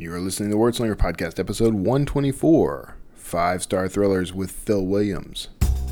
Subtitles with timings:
[0.00, 5.48] You're listening to the Wordslinger Podcast, episode 124 Five Star Thrillers with Phil Williams.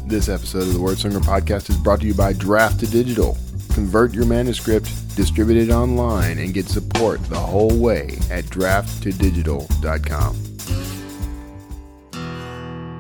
[0.07, 3.37] This episode of the Wordslinger Podcast is brought to you by Draft to Digital.
[3.75, 10.37] Convert your manuscript, distribute it online, and get support the whole way at drafttodigital.com.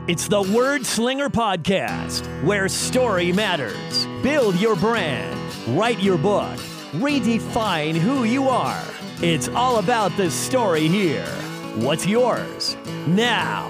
[0.08, 4.06] It's the Word Slinger Podcast, where story matters.
[4.22, 6.58] Build your brand, write your book,
[6.92, 8.84] redefine who you are.
[9.20, 11.26] It's all about the story here.
[11.74, 12.76] What's yours?
[13.08, 13.68] Now,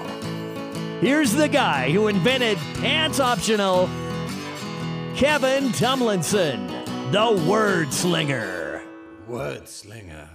[1.01, 3.89] here's the guy who invented pants optional,
[5.15, 6.67] Kevin Tumlinson,
[7.11, 8.83] the Word Slinger.
[9.27, 10.29] Word slinger.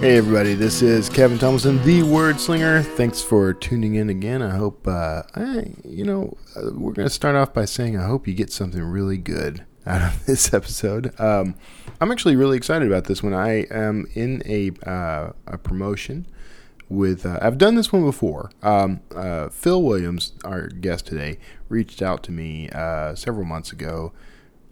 [0.00, 2.82] Hey everybody, this is Kevin Tumlinson, the Word Slinger.
[2.82, 4.42] Thanks for tuning in again.
[4.42, 8.08] I hope, uh, I, you know, uh, we're going to start off by saying I
[8.08, 11.18] hope you get something really good out of this episode.
[11.20, 11.54] Um,
[12.00, 13.34] I'm actually really excited about this one.
[13.34, 16.26] I am in a uh, a promotion
[16.88, 17.24] with.
[17.24, 18.50] Uh, I've done this one before.
[18.62, 24.12] Um, uh, Phil Williams, our guest today, reached out to me uh, several months ago,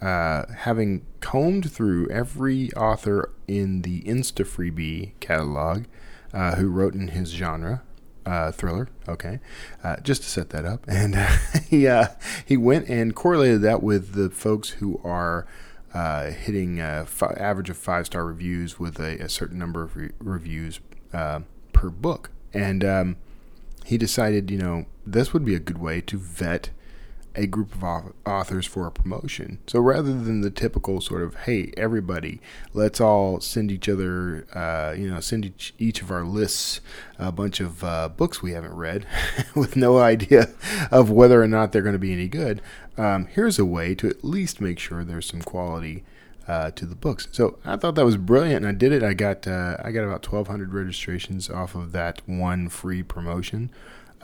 [0.03, 5.85] uh, having combed through every author in the Insta Freebie catalog
[6.33, 7.83] uh, who wrote in his genre.
[8.27, 9.39] Uh, thriller, okay,
[9.83, 11.29] uh, just to set that up, and uh,
[11.69, 12.07] he uh,
[12.45, 15.47] he went and correlated that with the folks who are
[15.93, 20.11] uh, hitting fi- average of five star reviews with a, a certain number of re-
[20.19, 20.81] reviews
[21.13, 21.41] uh,
[21.75, 23.17] per book, and um,
[23.85, 26.71] he decided, you know, this would be a good way to vet
[27.37, 29.59] a group of authors for a promotion.
[29.67, 32.41] So rather than the typical sort of, hey, everybody,
[32.73, 36.81] let's all send each other, uh, you know, send each, each of our lists
[37.19, 39.07] a bunch of uh, books we haven't read
[39.55, 40.51] with no idea
[40.91, 42.63] of whether or not they're going to be any good.
[42.97, 46.05] Um, here's a way to at least make sure there's some quality.
[46.47, 49.03] Uh, to the books, so I thought that was brilliant, and I did it.
[49.03, 53.71] I got uh, I got about 1,200 registrations off of that one free promotion.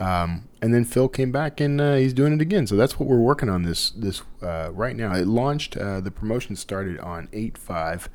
[0.01, 2.65] Um, and then Phil came back and uh, he's doing it again.
[2.65, 5.13] So that's what we're working on this this uh, right now.
[5.13, 5.77] It launched.
[5.77, 8.09] Uh, the promotion started on eight five,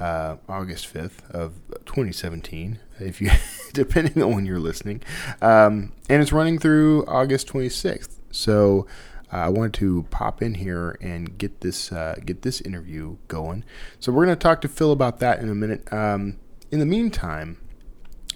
[0.00, 2.78] uh, August fifth of 2017.
[2.98, 3.30] If you
[3.74, 5.02] depending on when you're listening,
[5.42, 8.16] um, and it's running through August 26th.
[8.32, 8.86] So.
[9.32, 13.64] Uh, I wanted to pop in here and get this uh, get this interview going.
[13.98, 15.92] So we're going to talk to Phil about that in a minute.
[15.92, 16.38] Um,
[16.70, 17.58] in the meantime,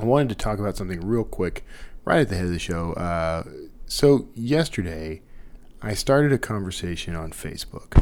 [0.01, 1.65] I wanted to talk about something real quick
[2.11, 2.93] right at the head of the show.
[2.95, 3.45] Uh,
[3.87, 5.23] so, yesterday,
[5.81, 7.93] I started a conversation on Facebook.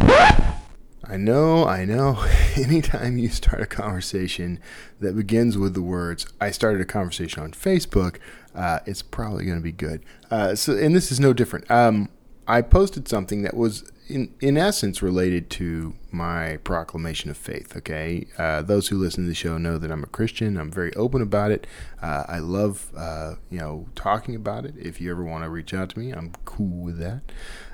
[1.05, 2.25] I know, I know.
[2.57, 4.61] Anytime you start a conversation
[5.01, 8.17] that begins with the words, I started a conversation on Facebook,
[8.55, 10.03] uh, it's probably going to be good.
[10.31, 11.71] Uh, so, and this is no different.
[11.71, 12.09] Um,
[12.47, 17.77] I posted something that was in, in essence related to my proclamation of faith.
[17.77, 20.57] Okay, uh, those who listen to the show know that I'm a Christian.
[20.57, 21.67] I'm very open about it.
[22.03, 24.75] Uh, I love uh, you know talking about it.
[24.77, 27.23] If you ever want to reach out to me, I'm cool with that.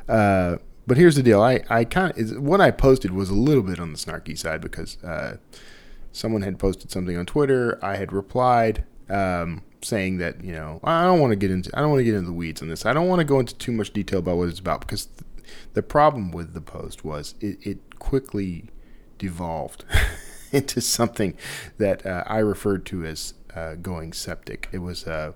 [0.09, 1.41] Uh, but here's the deal.
[1.41, 4.61] I, I kind of what I posted was a little bit on the snarky side
[4.61, 5.37] because uh,
[6.13, 7.79] someone had posted something on Twitter.
[7.83, 8.85] I had replied.
[9.09, 12.05] Um, saying that you know I don't want to get into I don't want to
[12.05, 12.87] get into the weeds on this.
[12.87, 15.09] I don't want to go into too much detail about what it's about because
[15.75, 18.67] the problem with the post was it, it quickly
[19.19, 19.85] devolved
[20.53, 21.37] into something
[21.79, 24.69] that uh, I referred to as uh, going septic.
[24.73, 25.33] It was uh,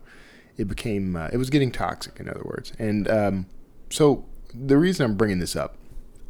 [0.57, 2.73] it became uh, it was getting toxic in other words.
[2.79, 3.47] And um,
[3.91, 5.77] so the reason I'm bringing this up,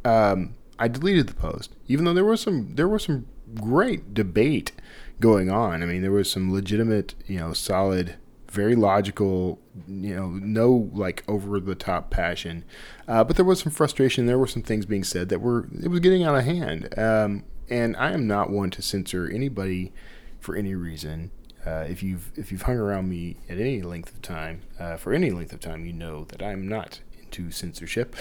[0.05, 3.25] um, I deleted the post even though there was some there was some
[3.55, 4.71] great debate
[5.19, 5.83] going on.
[5.83, 8.15] I mean, there was some legitimate, you know, solid,
[8.51, 12.63] very logical, you know, no like over the top passion,
[13.07, 14.25] uh, but there was some frustration.
[14.25, 16.97] There were some things being said that were it was getting out of hand.
[16.97, 19.93] Um, and I am not one to censor anybody
[20.39, 21.31] for any reason.
[21.65, 25.13] Uh, if you've if you've hung around me at any length of time, uh, for
[25.13, 28.15] any length of time, you know that I'm not into censorship.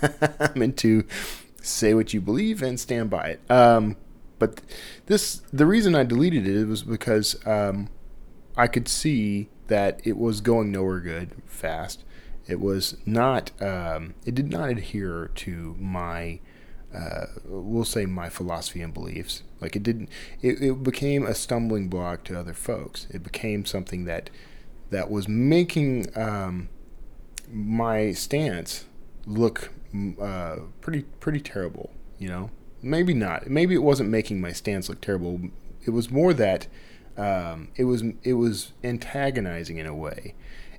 [0.40, 1.04] I'm into
[1.60, 3.50] say what you believe and stand by it.
[3.50, 3.96] Um,
[4.38, 4.60] but
[5.06, 7.88] this the reason I deleted it was because um,
[8.56, 12.04] I could see that it was going nowhere good fast.
[12.46, 13.50] It was not.
[13.62, 16.40] Um, it did not adhere to my.
[16.94, 19.42] Uh, we'll say my philosophy and beliefs.
[19.60, 20.08] Like it didn't.
[20.42, 23.06] It, it became a stumbling block to other folks.
[23.10, 24.30] It became something that
[24.90, 26.68] that was making um,
[27.50, 28.84] my stance
[29.26, 29.72] look
[30.20, 31.90] uh, pretty pretty terrible.
[32.18, 32.50] You know,
[32.82, 33.48] maybe not.
[33.48, 35.40] Maybe it wasn't making my stance look terrible.
[35.86, 36.66] It was more that
[37.16, 40.34] um, it was it was antagonizing in a way.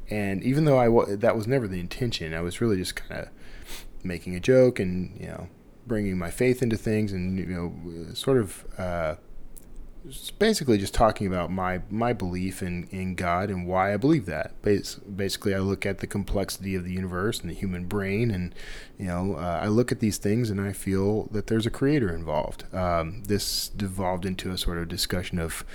[0.10, 3.30] And even though I that was never the intention, I was really just kind of
[4.04, 5.48] making a joke and you know
[5.88, 9.16] bringing my faith into things and you know sort of uh,
[10.38, 14.62] basically just talking about my my belief in in God and why I believe that.
[14.62, 18.54] Bas- basically, I look at the complexity of the universe and the human brain, and
[19.00, 22.14] you know, uh, I look at these things and I feel that there's a creator
[22.14, 22.66] involved.
[22.74, 25.66] Um, this devolved into a sort of discussion of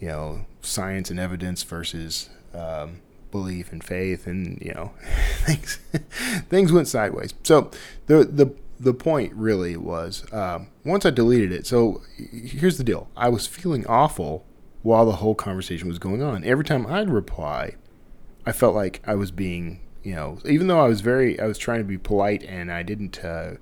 [0.00, 3.00] you know science and evidence versus um,
[3.30, 4.92] belief and faith, and you know
[5.44, 5.78] things
[6.48, 7.34] things went sideways.
[7.42, 7.70] So
[8.06, 11.66] the the the point really was um, once I deleted it.
[11.66, 14.44] So here's the deal: I was feeling awful
[14.86, 16.44] while the whole conversation was going on.
[16.44, 17.74] Every time I'd reply,
[18.46, 21.58] I felt like I was being, you know, even though I was very, I was
[21.58, 23.54] trying to be polite and I didn't, uh,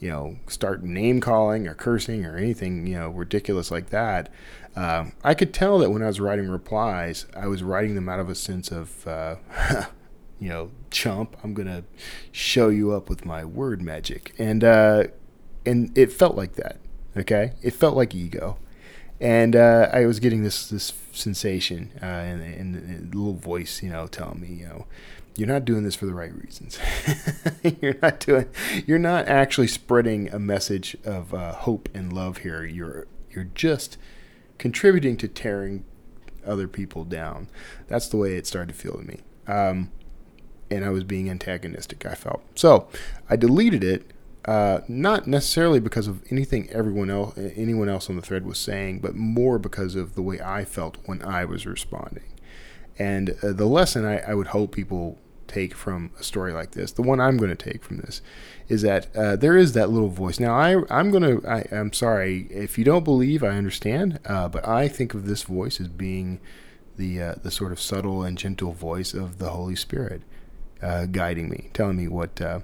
[0.00, 4.30] you know, start name calling or cursing or anything, you know, ridiculous like that.
[4.74, 8.20] Um, I could tell that when I was writing replies, I was writing them out
[8.20, 9.06] of a sense of.
[9.06, 9.36] Uh,
[10.42, 11.84] you know, chump, I'm gonna
[12.32, 15.04] show you up with my word magic, and uh,
[15.64, 16.78] and it felt like that.
[17.16, 18.58] Okay, it felt like ego,
[19.20, 24.08] and uh, I was getting this this sensation uh, and, and, little voice, you know,
[24.08, 24.86] telling me, you know,
[25.36, 26.76] you're not doing this for the right reasons.
[27.80, 28.48] you're not doing.
[28.84, 32.64] You're not actually spreading a message of uh, hope and love here.
[32.64, 33.96] You're you're just
[34.62, 35.84] contributing to tearing
[36.46, 37.48] other people down.
[37.88, 39.18] That's the way it started to feel to me.
[39.48, 39.90] Um,
[40.70, 42.44] and I was being antagonistic, I felt.
[42.54, 42.86] So
[43.28, 44.12] I deleted it,
[44.44, 49.00] uh, not necessarily because of anything everyone else, anyone else on the thread was saying,
[49.00, 52.32] but more because of the way I felt when I was responding.
[53.00, 55.18] And uh, the lesson I, I, would hope people
[55.52, 58.22] take from a story like this, the one I'm going to take from this,
[58.68, 60.40] is that uh, there is that little voice.
[60.40, 64.48] Now, I, I'm going to, I, am sorry, if you don't believe, I understand, uh,
[64.48, 66.40] but I think of this voice as being
[66.96, 70.22] the, uh, the sort of subtle and gentle voice of the Holy Spirit
[70.82, 72.60] uh, guiding me, telling me what uh,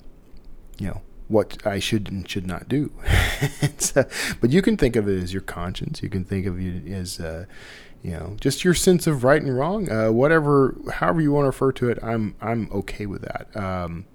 [0.78, 2.90] you know what I should and should not do.
[3.96, 4.04] uh,
[4.40, 6.02] but you can think of it as your conscience.
[6.02, 7.44] You can think of it as uh,
[8.08, 9.90] you know just your sense of right and wrong.
[9.90, 13.54] Uh, whatever, however you want to refer to it, I'm I'm okay with that.
[13.54, 14.06] Um,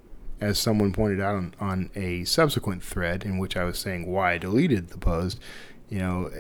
[0.41, 4.33] as someone pointed out on, on a subsequent thread in which I was saying why
[4.33, 5.39] I deleted the post,
[5.89, 6.31] you know,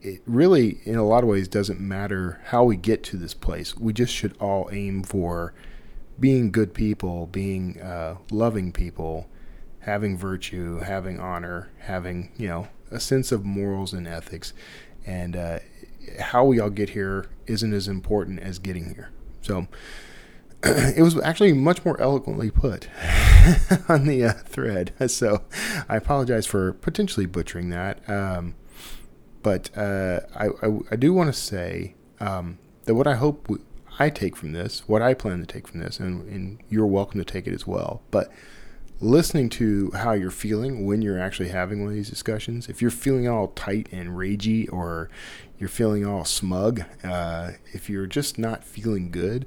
[0.00, 3.76] it really, in a lot of ways, doesn't matter how we get to this place.
[3.76, 5.52] We just should all aim for
[6.18, 9.28] being good people, being uh, loving people,
[9.80, 14.54] having virtue, having honor, having you know a sense of morals and ethics,
[15.06, 15.58] and uh,
[16.20, 19.10] how we all get here isn't as important as getting here.
[19.42, 19.66] So
[20.64, 22.88] it was actually much more eloquently put
[23.88, 24.92] on the uh, thread.
[25.08, 25.42] So
[25.88, 28.08] I apologize for potentially butchering that.
[28.08, 28.54] Um,
[29.42, 33.46] but uh, I, I, I, do want to say um, that what I hope
[33.98, 37.20] I take from this, what I plan to take from this, and, and you're welcome
[37.20, 38.02] to take it as well.
[38.10, 38.32] But
[39.00, 42.90] listening to how you're feeling when you're actually having one of these discussions, if you're
[42.90, 45.10] feeling all tight and ragey, or
[45.58, 49.46] you're feeling all smug, uh, if you're just not feeling good,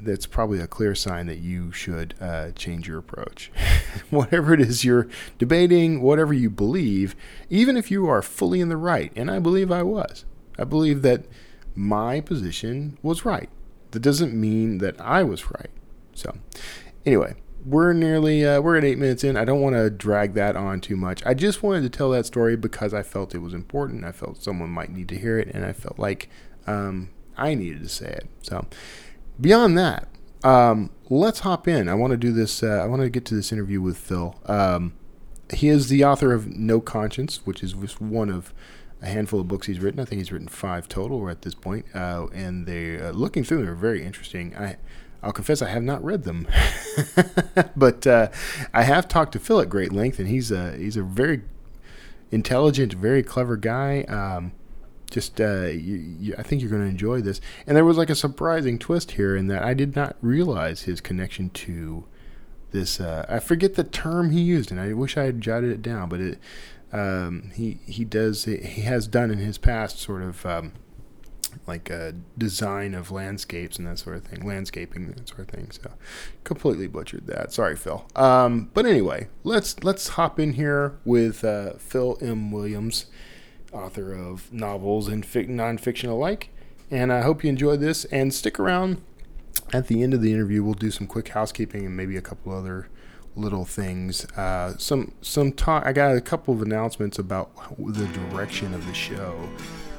[0.00, 3.52] that's probably a clear sign that you should uh, change your approach.
[4.10, 5.08] whatever it is you're
[5.38, 7.14] debating, whatever you believe,
[7.48, 10.24] even if you are fully in the right, and I believe I was,
[10.58, 11.24] I believe that
[11.74, 13.50] my position was right
[13.96, 15.70] that doesn't mean that I was right.
[16.14, 16.36] So,
[17.06, 17.34] anyway,
[17.66, 19.36] we're nearly uh, we're at eight minutes in.
[19.36, 21.24] I don't want to drag that on too much.
[21.26, 24.04] I just wanted to tell that story because I felt it was important.
[24.04, 26.30] I felt someone might need to hear it, and I felt like
[26.66, 28.28] um, I needed to say it.
[28.42, 28.66] So,
[29.40, 30.08] beyond that,
[30.44, 31.88] um, let's hop in.
[31.88, 32.62] I want to do this.
[32.62, 34.40] Uh, I want to get to this interview with Phil.
[34.46, 34.94] Um,
[35.52, 38.54] he is the author of No Conscience, which is just one of
[39.02, 40.00] a handful of books he's written.
[40.00, 43.58] I think he's written five total at this point, uh, and they uh, looking through
[43.58, 44.56] them are very interesting.
[44.56, 44.76] I
[45.22, 46.46] I'll confess I have not read them,
[47.76, 48.28] but uh,
[48.72, 51.42] I have talked to Phil at great length, and he's a he's a very
[52.30, 54.02] intelligent, very clever guy.
[54.02, 54.52] Um,
[55.10, 57.40] just uh, you, you, I think you're going to enjoy this.
[57.66, 61.00] And there was like a surprising twist here in that I did not realize his
[61.00, 62.04] connection to
[62.72, 63.00] this.
[63.00, 66.08] Uh, I forget the term he used, and I wish I had jotted it down,
[66.08, 66.38] but it
[66.92, 70.72] um, he he does he has done in his past sort of um,
[71.66, 75.70] like a design of landscapes and that sort of thing, landscaping that sort of thing.
[75.70, 75.90] So
[76.44, 77.52] completely butchered that.
[77.52, 78.06] Sorry, Phil.
[78.14, 82.50] Um, but anyway, let's let's hop in here with uh, Phil M.
[82.50, 83.06] Williams,
[83.72, 86.50] author of novels and fic- nonfiction alike.
[86.90, 89.02] And I hope you enjoyed this and stick around.
[89.72, 92.52] At the end of the interview, we'll do some quick housekeeping and maybe a couple
[92.52, 92.88] other
[93.34, 94.24] little things.
[94.32, 95.84] Uh, some some talk.
[95.84, 99.48] I got a couple of announcements about the direction of the show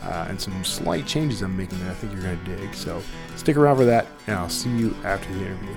[0.07, 2.73] uh, and some slight changes I'm making that I think you're going to dig.
[2.73, 3.01] So
[3.35, 5.75] stick around for that, and I'll see you after the interview.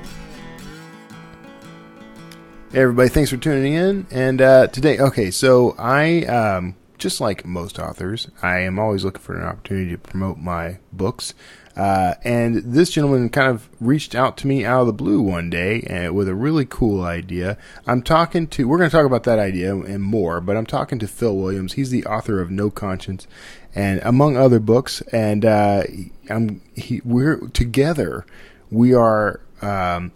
[2.73, 4.07] Hey everybody, thanks for tuning in.
[4.13, 9.23] And uh, today, okay, so I um, just like most authors, I am always looking
[9.23, 11.35] for an opportunity to promote my books.
[11.77, 15.49] Uh, and this gentleman kind of reached out to me out of the blue one
[15.49, 17.57] day uh, with a really cool idea.
[17.87, 20.99] I'm talking to, we're going to talk about that idea and more, but I'm talking
[20.99, 21.75] to Phil Williams.
[21.75, 23.27] He's the author of No Conscience
[23.75, 25.01] and among other books.
[25.13, 25.85] And uh,
[26.29, 28.27] I'm, he, we're together.
[28.71, 30.13] We are um,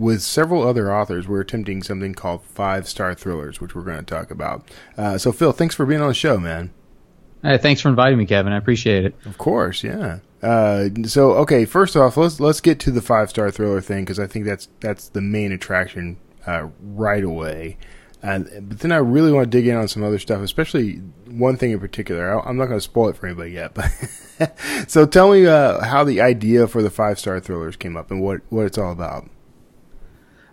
[0.00, 4.02] with several other authors, we're attempting something called five star thrillers, which we're going to
[4.02, 4.66] talk about.
[4.96, 6.72] Uh, so, Phil, thanks for being on the show, man.
[7.42, 8.52] Hey, thanks for inviting me, Kevin.
[8.52, 9.14] I appreciate it.
[9.26, 10.18] Of course, yeah.
[10.42, 14.18] Uh, so, okay, first off, let's let's get to the five star thriller thing because
[14.18, 16.16] I think that's that's the main attraction
[16.46, 17.76] uh, right away.
[18.22, 20.96] And but then I really want to dig in on some other stuff, especially
[21.26, 22.38] one thing in particular.
[22.40, 23.90] I, am not going to spoil it for anybody yet, but
[24.88, 28.20] so tell me uh, how the idea for the five star thrillers came up and
[28.20, 29.28] what what it's all about.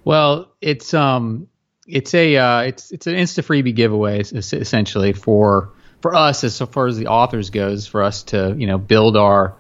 [0.06, 1.50] Well, it's um,
[1.86, 6.88] it's a uh, it's it's an insta freebie giveaway essentially for for us as far
[6.88, 9.58] as the authors goes for us to you know build our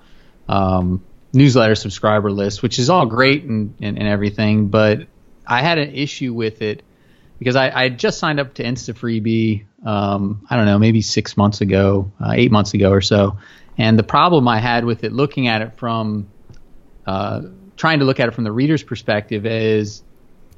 [0.47, 5.07] um, newsletter subscriber list, which is all great and, and, and everything, but
[5.45, 6.83] I had an issue with it
[7.39, 11.37] because I, I just signed up to Insta Freebie, um, I don't know, maybe six
[11.37, 13.37] months ago, uh, eight months ago or so.
[13.77, 16.29] And the problem I had with it, looking at it from,
[17.05, 17.41] uh,
[17.75, 20.03] trying to look at it from the reader's perspective, is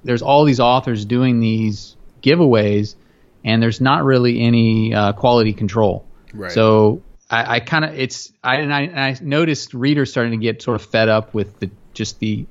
[0.04, 2.96] there's all these authors doing these giveaways,
[3.44, 6.06] and there's not really any uh, quality control.
[6.34, 6.52] Right.
[6.52, 10.44] So I, I kind of it's I and I, and I noticed readers starting to
[10.44, 12.46] get sort of fed up with the just the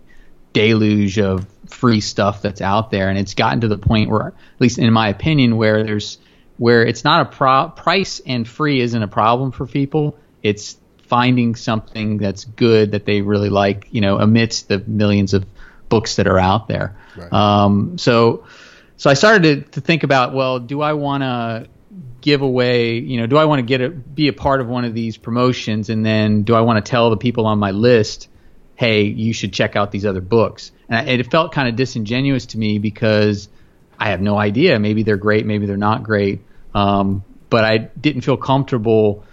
[0.58, 4.60] deluge of free stuff that's out there, and it's gotten to the point where, at
[4.60, 6.18] least in my opinion, where there's
[6.56, 10.18] where it's not a pro- price and free isn't a problem for people.
[10.42, 10.76] It's
[11.08, 15.46] finding something that's good that they really like, you know, amidst the millions of
[15.88, 16.96] books that are out there.
[17.16, 17.32] Right.
[17.32, 18.44] Um, so,
[18.96, 21.68] so I started to, to think about, well, do I want to
[22.20, 24.84] give away, you know, do I want to get a, be a part of one
[24.84, 28.28] of these promotions, and then do I want to tell the people on my list,
[28.78, 30.70] hey, you should check out these other books?
[30.88, 33.48] And it felt kind of disingenuous to me because
[33.98, 34.78] I have no idea.
[34.78, 36.42] Maybe they're great, maybe they're not great.
[36.74, 39.24] Um, but I didn't feel comfortable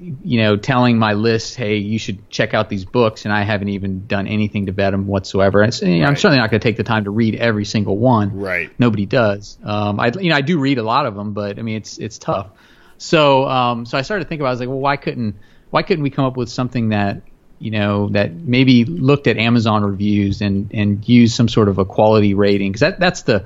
[0.00, 3.70] you know, telling my list, hey, you should check out these books, and I haven't
[3.70, 5.60] even done anything to vet them whatsoever.
[5.60, 6.08] And you know, right.
[6.08, 8.38] I'm certainly not going to take the time to read every single one.
[8.38, 8.70] Right.
[8.78, 9.58] Nobody does.
[9.62, 11.98] Um, I, you know, I do read a lot of them, but I mean, it's
[11.98, 12.50] it's tough.
[12.96, 14.48] So, um, so I started to think about.
[14.48, 14.50] It.
[14.50, 15.36] I was like, well, why couldn't
[15.70, 17.22] why couldn't we come up with something that
[17.58, 21.84] you know that maybe looked at Amazon reviews and and use some sort of a
[21.84, 23.44] quality rating because that that's the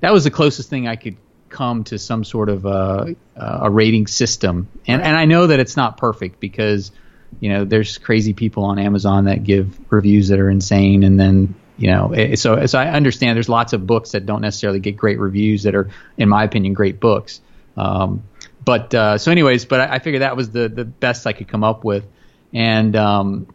[0.00, 1.16] that was the closest thing I could
[1.50, 4.68] come to some sort of a, a rating system.
[4.86, 6.92] And, and I know that it's not perfect because,
[7.40, 11.02] you know, there's crazy people on Amazon that give reviews that are insane.
[11.02, 14.80] And then, you know, so, so I understand there's lots of books that don't necessarily
[14.80, 17.40] get great reviews that are, in my opinion, great books.
[17.76, 18.22] Um,
[18.64, 21.48] but, uh, so anyways, but I, I figured that was the, the best I could
[21.48, 22.04] come up with.
[22.52, 23.46] And, um,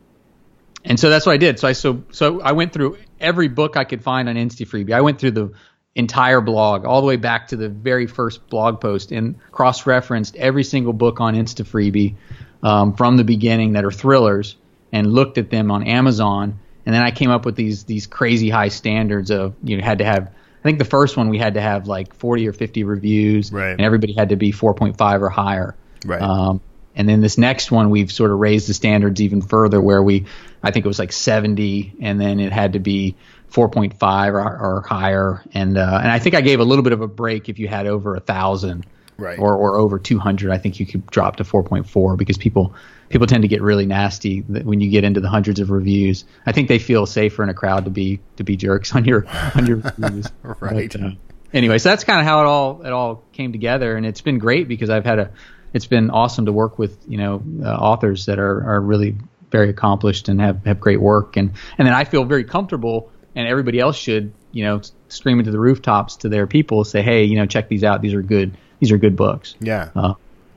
[0.86, 1.60] and so that's what I did.
[1.60, 4.94] So I so so I went through every book I could find on InstaFreebie.
[4.94, 5.54] I went through the
[5.96, 10.36] entire blog, all the way back to the very first blog post, and cross referenced
[10.36, 12.16] every single book on InstaFreebie
[12.62, 14.58] um, from the beginning that are thrillers,
[14.92, 16.60] and looked at them on Amazon.
[16.86, 19.98] And then I came up with these these crazy high standards of you know had
[20.00, 20.28] to have.
[20.28, 23.72] I think the first one we had to have like 40 or 50 reviews, right.
[23.72, 25.76] and everybody had to be 4.5 or higher.
[26.04, 26.20] Right.
[26.20, 26.60] Um,
[26.96, 30.26] and then this next one, we've sort of raised the standards even further, where we,
[30.64, 33.16] I think it was like 70, and then it had to be
[33.52, 35.44] 4.5 or, or higher.
[35.54, 37.68] And uh, and I think I gave a little bit of a break if you
[37.68, 38.86] had over a thousand,
[39.18, 39.38] right.
[39.38, 40.52] or or over 200.
[40.52, 42.74] I think you could drop to 4.4 because people
[43.10, 46.26] people tend to get really nasty when you get into the hundreds of reviews.
[46.46, 49.26] I think they feel safer in a crowd to be to be jerks on your
[49.56, 50.28] on your reviews.
[50.44, 50.92] right.
[50.92, 51.12] But, uh,
[51.54, 54.40] anyway, so that's kind of how it all it all came together, and it's been
[54.40, 55.32] great because I've had a
[55.76, 59.16] it's been awesome to work with you know uh, authors that are are really
[59.52, 61.36] very accomplished and have have great work.
[61.36, 65.52] And and then I feel very comfortable and everybody else should you know scream into
[65.52, 68.02] the rooftops to their people say hey you know check these out.
[68.02, 69.56] These are good these are good books.
[69.60, 69.90] Yeah.
[69.94, 70.14] Uh,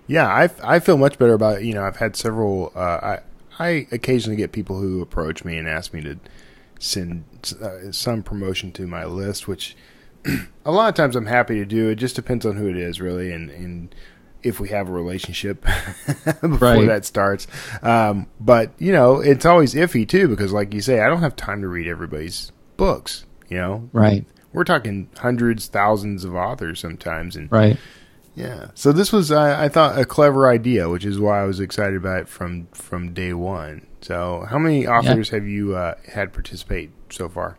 [0.06, 1.64] yeah I I feel much better about it.
[1.64, 3.18] you know I've had several uh, I
[3.58, 6.16] I occasionally get people who approach me and ask me to
[6.78, 7.24] send
[7.60, 9.76] uh, some promotion to my list which
[10.64, 11.88] a lot of times I'm happy to do.
[11.88, 13.94] It just depends on who it is really and and
[14.42, 15.62] if we have a relationship
[16.24, 16.86] before right.
[16.86, 17.46] that starts.
[17.82, 21.36] Um, but you know, it's always iffy too because, like you say, I don't have
[21.36, 23.24] time to read everybody's books.
[23.48, 24.24] You know, right?
[24.52, 27.78] We're talking hundreds, thousands of authors sometimes, and right.
[28.38, 28.68] Yeah.
[28.74, 31.96] So this was, uh, I thought, a clever idea, which is why I was excited
[31.96, 33.86] about it from from day one.
[34.00, 35.34] So, how many authors yeah.
[35.38, 37.58] have you uh, had participate so far?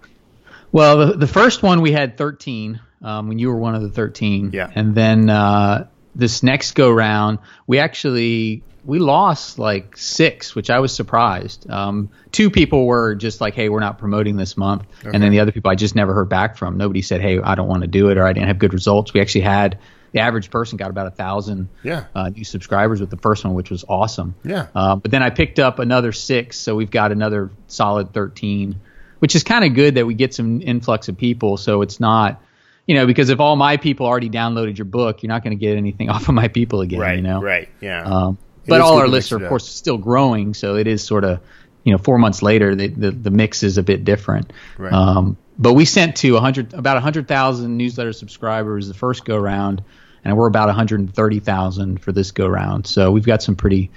[0.71, 3.89] Well, the, the first one we had thirteen um, when you were one of the
[3.89, 4.51] thirteen.
[4.53, 4.71] Yeah.
[4.73, 10.79] And then uh, this next go round, we actually we lost like six, which I
[10.79, 11.69] was surprised.
[11.69, 15.11] Um, two people were just like, "Hey, we're not promoting this month," okay.
[15.13, 16.77] and then the other people I just never heard back from.
[16.77, 19.13] Nobody said, "Hey, I don't want to do it," or "I didn't have good results."
[19.13, 19.77] We actually had
[20.11, 22.05] the average person got about a thousand yeah.
[22.15, 24.33] uh, new subscribers with the first one, which was awesome.
[24.43, 24.67] Yeah.
[24.73, 28.79] Uh, but then I picked up another six, so we've got another solid thirteen,
[29.19, 31.57] which is kind of good that we get some influx of people.
[31.57, 32.41] So it's not,
[32.89, 35.61] you know, because if all my people already downloaded your book, you're not going to
[35.63, 36.99] get anything off of my people again.
[36.99, 37.17] Right.
[37.17, 37.39] You know.
[37.39, 37.69] Right.
[37.79, 38.03] Yeah.
[38.03, 41.39] Um, but all our lists are, of course, still growing, so it is sort of,
[41.83, 44.51] you know, four months later, the the, the mix is a bit different.
[44.75, 44.91] Right.
[44.91, 49.83] Um, but we sent to 100 about 100,000 newsletter subscribers the first go round
[50.23, 52.87] and we're about 130,000 for this go round.
[52.87, 53.91] So we've got some pretty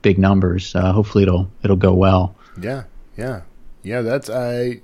[0.00, 0.74] big numbers.
[0.74, 2.34] Uh, hopefully it'll it'll go well.
[2.60, 2.84] Yeah,
[3.16, 3.42] yeah,
[3.82, 4.02] yeah.
[4.02, 4.80] That's I.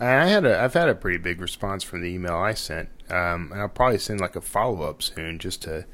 [0.00, 3.50] I had a I've had a pretty big response from the email I sent, um,
[3.52, 5.84] and I'll probably send like a follow up soon just to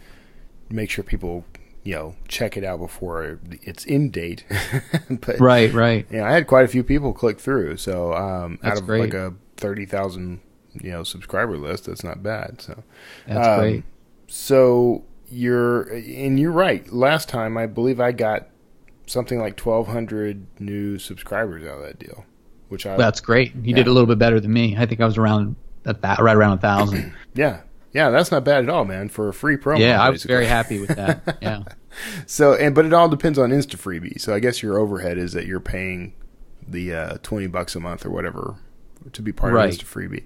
[0.69, 1.45] make sure people
[1.83, 4.45] you know check it out before it's in date.
[5.11, 6.07] but right, right.
[6.11, 7.77] Yeah, I had quite a few people click through.
[7.79, 9.01] So um, out of great.
[9.01, 10.41] like a thirty thousand
[10.75, 12.61] you know subscriber list, that's not bad.
[12.61, 12.83] So
[13.27, 13.85] that's um, great
[14.27, 16.91] so you're and you're right.
[16.93, 18.49] Last time I believe I got
[19.07, 22.25] something like 1,200 new subscribers out of that deal,
[22.69, 23.53] which I that's great.
[23.53, 23.77] He yeah.
[23.77, 24.77] did a little bit better than me.
[24.77, 27.15] I think I was around at that right around a thousand.
[27.35, 27.61] yeah,
[27.93, 29.09] yeah, that's not bad at all, man.
[29.09, 29.79] For a free promo.
[29.79, 31.39] Yeah, I was very happy with that.
[31.43, 31.63] Yeah.
[32.27, 34.21] so and but it all depends on Insta freebie.
[34.21, 36.13] So I guess your overhead is that you're paying
[36.67, 38.57] the uh, 20 bucks a month or whatever
[39.13, 39.73] to be part right.
[39.73, 40.25] of Insta freebie.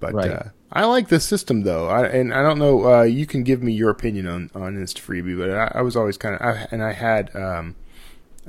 [0.00, 0.30] But right.
[0.30, 2.92] uh, I like the system though, I, and I don't know.
[2.92, 6.16] Uh, you can give me your opinion on on InstaFreebie, but I, I was always
[6.16, 7.76] kind of, and I had um,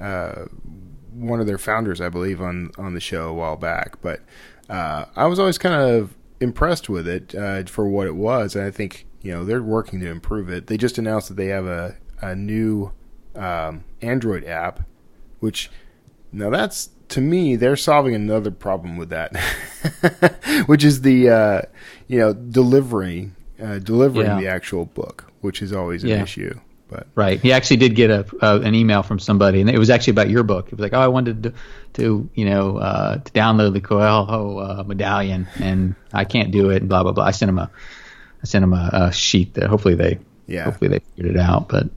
[0.01, 0.45] uh,
[1.13, 4.01] one of their founders, I believe, on on the show a while back.
[4.01, 4.21] But
[4.69, 8.65] uh, I was always kind of impressed with it uh, for what it was, and
[8.65, 10.67] I think you know they're working to improve it.
[10.67, 12.91] They just announced that they have a a new
[13.35, 14.81] um, Android app,
[15.39, 15.69] which
[16.31, 19.35] now that's to me, they're solving another problem with that,
[20.65, 21.61] which is the uh,
[22.07, 24.39] you know delivery, uh, delivering yeah.
[24.39, 26.23] the actual book, which is always an yeah.
[26.23, 26.59] issue.
[26.93, 29.89] But right, he actually did get a uh, an email from somebody, and it was
[29.89, 30.67] actually about your book.
[30.67, 31.53] It was like, oh, I wanted to,
[31.93, 36.83] to you know uh, to download the Coelho uh, medallion, and I can't do it,
[36.83, 37.23] and blah blah blah.
[37.25, 37.71] I sent him a
[38.43, 41.67] I sent him a, a sheet that hopefully they yeah hopefully they figured it out,
[41.67, 41.89] but.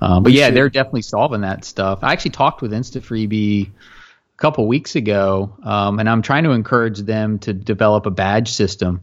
[0.00, 2.00] Um, but yeah, they're definitely solving that stuff.
[2.02, 6.98] I actually talked with InstaFreebie a couple weeks ago, um, and I'm trying to encourage
[6.98, 9.02] them to develop a badge system.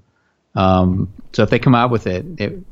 [0.53, 2.63] Um, so if they come out with it, it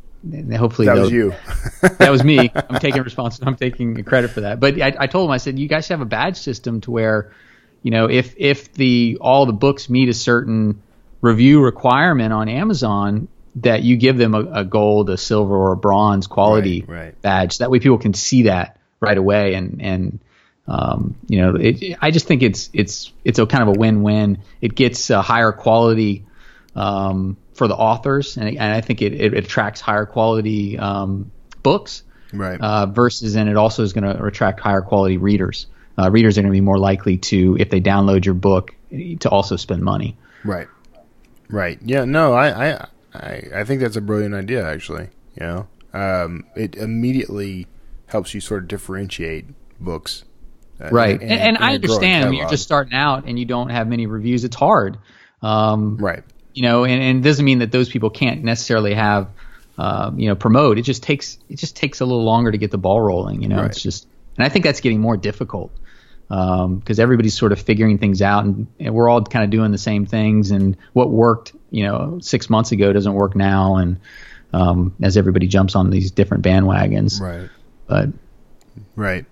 [0.55, 1.33] hopefully that was you.
[1.97, 2.51] that was me.
[2.55, 3.51] I'm taking responsibility.
[3.51, 4.59] I'm taking credit for that.
[4.59, 6.91] But I, I told them, I said, you guys should have a badge system to
[6.91, 7.33] where,
[7.83, 10.81] you know, if if the all the books meet a certain
[11.21, 15.77] review requirement on Amazon, that you give them a, a gold, a silver, or a
[15.77, 17.21] bronze quality right, right.
[17.21, 17.59] badge.
[17.59, 20.19] That way, people can see that right away and and
[20.69, 24.43] um, you know, it, I just think it's it's it's a kind of a win-win.
[24.61, 26.25] It gets a higher quality
[26.75, 31.31] um, for the authors, and, and I think it, it, attracts higher quality um,
[31.63, 32.03] books.
[32.31, 32.61] Right.
[32.61, 35.65] Uh, versus, and it also is going to attract higher quality readers.
[35.97, 39.29] Uh, readers are going to be more likely to, if they download your book, to
[39.29, 40.15] also spend money.
[40.45, 40.67] Right.
[41.49, 41.79] Right.
[41.83, 42.05] Yeah.
[42.05, 44.67] No, I I I, I think that's a brilliant idea.
[44.67, 47.67] Actually, you know, um, it immediately
[48.05, 49.45] helps you sort of differentiate
[49.79, 50.23] books
[50.81, 51.19] uh, right.
[51.21, 54.07] And, and, and I understand when you're just starting out and you don't have many
[54.07, 54.97] reviews, it's hard.
[55.41, 56.23] Um, right.
[56.53, 59.29] You know, and, and, it doesn't mean that those people can't necessarily have,
[59.77, 60.77] uh, you know, promote.
[60.77, 63.41] It just takes it just takes a little longer to get the ball rolling.
[63.41, 63.69] You know, right.
[63.69, 64.07] it's just,
[64.37, 65.71] and I think that's getting more difficult
[66.27, 69.71] because um, everybody's sort of figuring things out, and, and, we're all kind of doing
[69.71, 70.51] the same things.
[70.51, 73.99] And what worked, you know, six months ago doesn't work now, and
[74.53, 77.19] um, as everybody jumps on these different bandwagons.
[77.19, 77.49] Right.
[77.87, 78.09] But.
[78.95, 79.25] Right.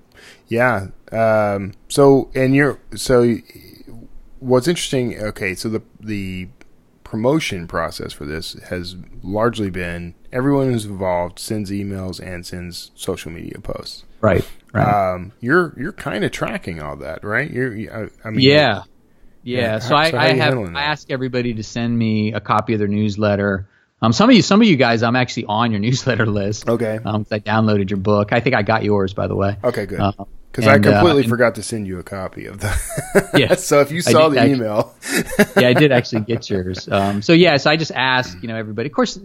[0.48, 0.88] Yeah.
[1.12, 3.38] Um, so and you're so
[4.40, 5.20] what's interesting.
[5.20, 6.50] Okay, so the the
[7.08, 13.32] promotion process for this has largely been everyone who's involved sends emails and sends social
[13.32, 14.04] media posts.
[14.20, 14.46] Right.
[14.74, 15.14] Right.
[15.14, 17.50] Um, you're you're kind of tracking all that, right?
[17.50, 17.72] You're.
[17.94, 18.42] I, I mean.
[18.42, 18.84] Yeah.
[19.44, 19.80] Yeah.
[19.80, 22.90] So, I, so I have I ask everybody to send me a copy of their
[22.90, 23.70] newsletter.
[24.02, 26.68] Um, some of you, some of you guys, I'm actually on your newsletter list.
[26.68, 27.00] Okay.
[27.04, 28.34] Um, I downloaded your book.
[28.34, 29.58] I think I got yours, by the way.
[29.64, 30.02] Okay, good.
[30.58, 33.30] Because uh, I completely uh, forgot to send you a copy of that.
[33.38, 33.54] yeah.
[33.54, 34.96] so if you saw did, the email,
[35.56, 36.90] yeah, I did actually get yours.
[36.90, 38.90] Um, so yeah, so I just ask, you know, everybody.
[38.90, 39.20] Of course,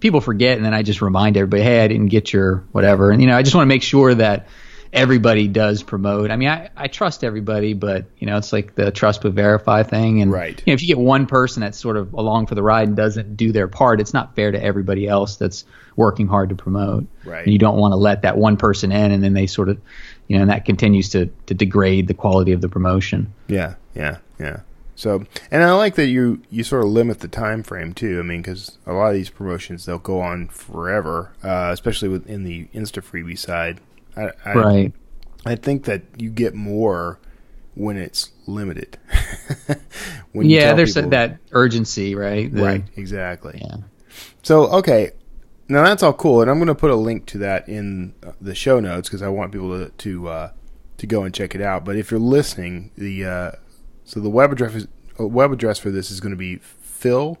[0.00, 3.22] people forget, and then I just remind everybody, hey, I didn't get your whatever, and
[3.22, 4.46] you know, I just want to make sure that
[4.94, 6.30] everybody does promote.
[6.30, 9.82] I mean, I, I trust everybody, but you know, it's like the trust but verify
[9.82, 10.22] thing.
[10.22, 10.62] And Right.
[10.64, 12.96] you know, if you get one person that's sort of along for the ride and
[12.96, 15.64] doesn't do their part, it's not fair to everybody else that's
[15.96, 17.06] working hard to promote.
[17.24, 17.42] Right.
[17.42, 19.78] And you don't want to let that one person in, and then they sort of,
[20.28, 23.32] you know, and that continues to to degrade the quality of the promotion.
[23.48, 24.60] Yeah, yeah, yeah.
[24.96, 28.20] So, and I like that you you sort of limit the time frame too.
[28.20, 32.44] I mean, because a lot of these promotions they'll go on forever, uh, especially within
[32.44, 33.80] the Insta freebie side.
[34.16, 34.92] I, I, Right.
[35.44, 37.18] I think that you get more
[37.74, 38.96] when it's limited.
[40.32, 42.52] when Yeah, there's people- that urgency, right?
[42.52, 43.60] The- right, exactly.
[43.62, 43.76] Yeah.
[44.42, 45.10] So, okay,
[45.68, 48.32] now that's all cool, and I'm going to put a link to that in uh,
[48.40, 50.50] the show notes because I want people to to uh,
[50.98, 51.84] to go and check it out.
[51.84, 53.50] But if you're listening, the uh,
[54.04, 57.38] so the web address is, uh, web address for this is going to be Phil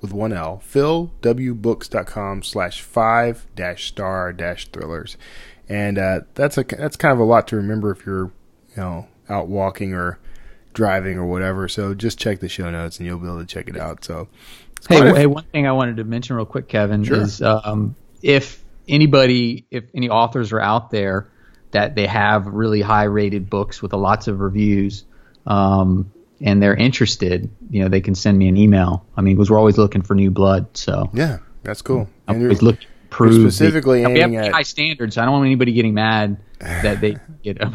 [0.00, 5.16] with one L philwbooks.com slash five dash star dash thrillers,
[5.68, 8.32] and uh, that's a that's kind of a lot to remember if you're
[8.70, 10.18] you know out walking or
[10.72, 11.68] driving or whatever.
[11.68, 14.04] So just check the show notes and you'll be able to check it out.
[14.04, 14.28] So.
[14.88, 17.20] Hey, hey, one thing I wanted to mention real quick, Kevin, Sure.
[17.22, 21.28] is um, if anybody, if any authors are out there
[21.70, 25.04] that they have really high rated books with lots of reviews,
[25.46, 29.06] um, and they're interested, you know, they can send me an email.
[29.16, 32.08] I mean, because we're always looking for new blood, so Yeah, that's cool.
[32.26, 35.16] I'm And always looking the- specifically we have aiming at- high standards.
[35.18, 37.72] I don't want anybody getting mad that they, you know,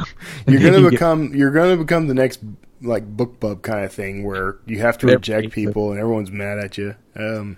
[0.48, 2.42] you're gonna become you're gonna become the next
[2.82, 6.60] like BookBub kind of thing where you have to They're reject people and everyone's mad
[6.60, 6.96] at you.
[7.16, 7.58] Um,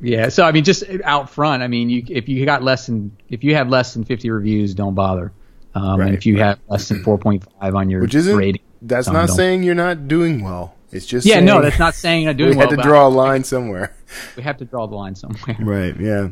[0.00, 3.16] Yeah, so I mean, just out front, I mean, you if you got less than
[3.28, 5.32] if you have less than fifty reviews, don't bother.
[5.74, 6.46] Um, Right, and if you right.
[6.46, 9.36] have less than four point five on your which isn't rating, that's not don't.
[9.36, 10.74] saying you're not doing well.
[10.90, 12.70] It's just Yeah, no, that's not saying you're not doing we well.
[12.70, 13.94] had to draw a line somewhere.
[14.36, 15.56] We have to draw the line somewhere.
[15.60, 15.94] Right.
[16.00, 16.28] Yeah.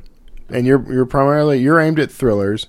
[0.49, 2.69] And you're you're primarily you're aimed at thrillers.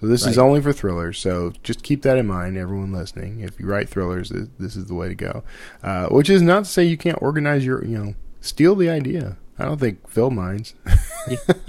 [0.00, 1.18] So this is only for thrillers.
[1.18, 3.40] So just keep that in mind, everyone listening.
[3.40, 5.42] If you write thrillers, this, is the way to go.
[5.82, 9.36] Uh, which is not to say you can't organize your, you know, steal the idea.
[9.58, 10.74] I don't think Phil minds.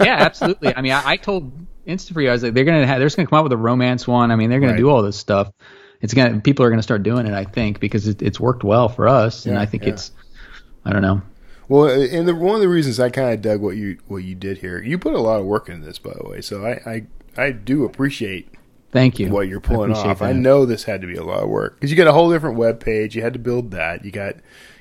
[0.00, 0.76] yeah, absolutely.
[0.76, 1.50] I mean, I, I told
[1.88, 4.06] Instafree, I was like, they're gonna have, they're just gonna come out with a romance
[4.06, 4.30] one.
[4.30, 4.78] I mean, they're gonna Right.
[4.78, 5.50] do all this stuff.
[6.00, 8.88] It's gonna people are gonna start doing it, I think, because it, it's worked well
[8.88, 9.90] for us, and I think yeah.
[9.90, 10.12] it's,
[10.84, 11.20] I don't know.
[11.68, 14.34] Well, and the, one of the reasons I kind of dug what you what you
[14.34, 16.40] did here, you put a lot of work into this, by the way.
[16.40, 18.48] So I I, I do appreciate
[18.92, 19.28] Thank you.
[19.30, 20.22] what you're pulling appreciate off.
[20.22, 22.30] I know this had to be a lot of work because you got a whole
[22.32, 23.14] different web page.
[23.14, 24.04] You had to build that.
[24.04, 24.36] You got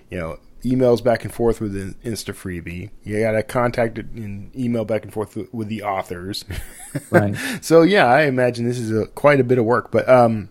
[0.09, 2.89] you know emails back and forth with an Insta freebie.
[3.03, 6.43] You got to contact it and email back and forth with, with the authors.
[7.11, 7.35] Right.
[7.61, 10.49] so yeah, I imagine this is a, quite a bit of work, but um.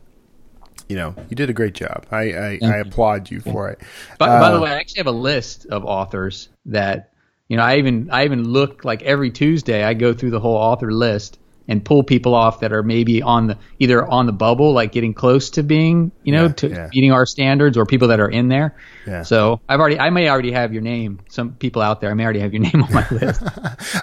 [0.88, 2.06] You know, you did a great job.
[2.10, 3.78] I I, I applaud you for it.
[4.16, 7.12] By, by the Uh, way, I actually have a list of authors that
[7.48, 7.62] you know.
[7.62, 9.84] I even I even look like every Tuesday.
[9.84, 13.46] I go through the whole author list and pull people off that are maybe on
[13.48, 16.88] the either on the bubble, like getting close to being you know Yeah, to yeah.
[16.92, 18.74] meeting our standards, or people that are in there.
[19.08, 19.22] Yeah.
[19.22, 21.20] So I've already I may already have your name.
[21.28, 23.42] Some people out there, I may already have your name on my list.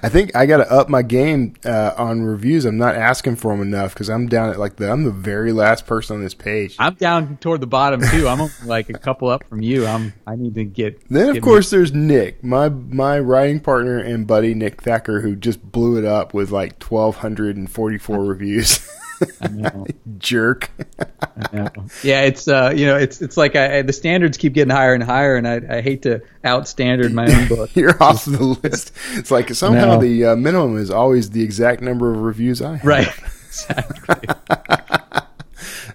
[0.04, 2.66] I think I got to up my game uh, on reviews.
[2.66, 5.52] I'm not asking for them enough because I'm down at like the I'm the very
[5.52, 6.76] last person on this page.
[6.80, 8.28] I'm down toward the bottom too.
[8.28, 9.86] I'm like a couple up from you.
[9.86, 11.08] I'm I need to get.
[11.10, 15.36] Then of get course there's Nick, my my writing partner and buddy Nick Thacker, who
[15.36, 18.90] just blew it up with like 1,244 reviews.
[20.18, 20.70] Jerk.
[21.54, 21.70] Yeah,
[22.04, 24.94] yeah it's uh, you know, it's it's like I, I, the standards keep getting higher
[24.94, 27.70] and higher, and I, I hate to outstandard my own book.
[27.76, 28.92] You're off the list.
[29.14, 30.02] It's like somehow No.
[30.02, 32.86] the uh, minimum is always the exact number of reviews I have.
[32.86, 33.08] right,
[33.46, 34.28] exactly.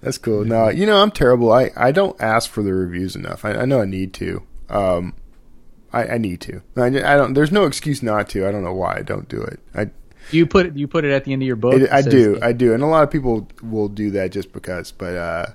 [0.02, 0.44] That's cool.
[0.44, 1.52] No, you know I'm terrible.
[1.52, 3.44] I, I don't ask for the reviews enough.
[3.44, 4.42] I, I know I need to.
[4.70, 5.14] Um,
[5.92, 6.62] I, I need to.
[6.76, 7.34] I, I don't.
[7.34, 8.46] There's no excuse not to.
[8.46, 9.60] I don't know why I don't do it.
[9.74, 9.90] I
[10.32, 11.74] You put it, you put it at the end of your book.
[11.74, 14.92] It, I do, I do, and a lot of people will do that just because.
[14.92, 15.46] But uh,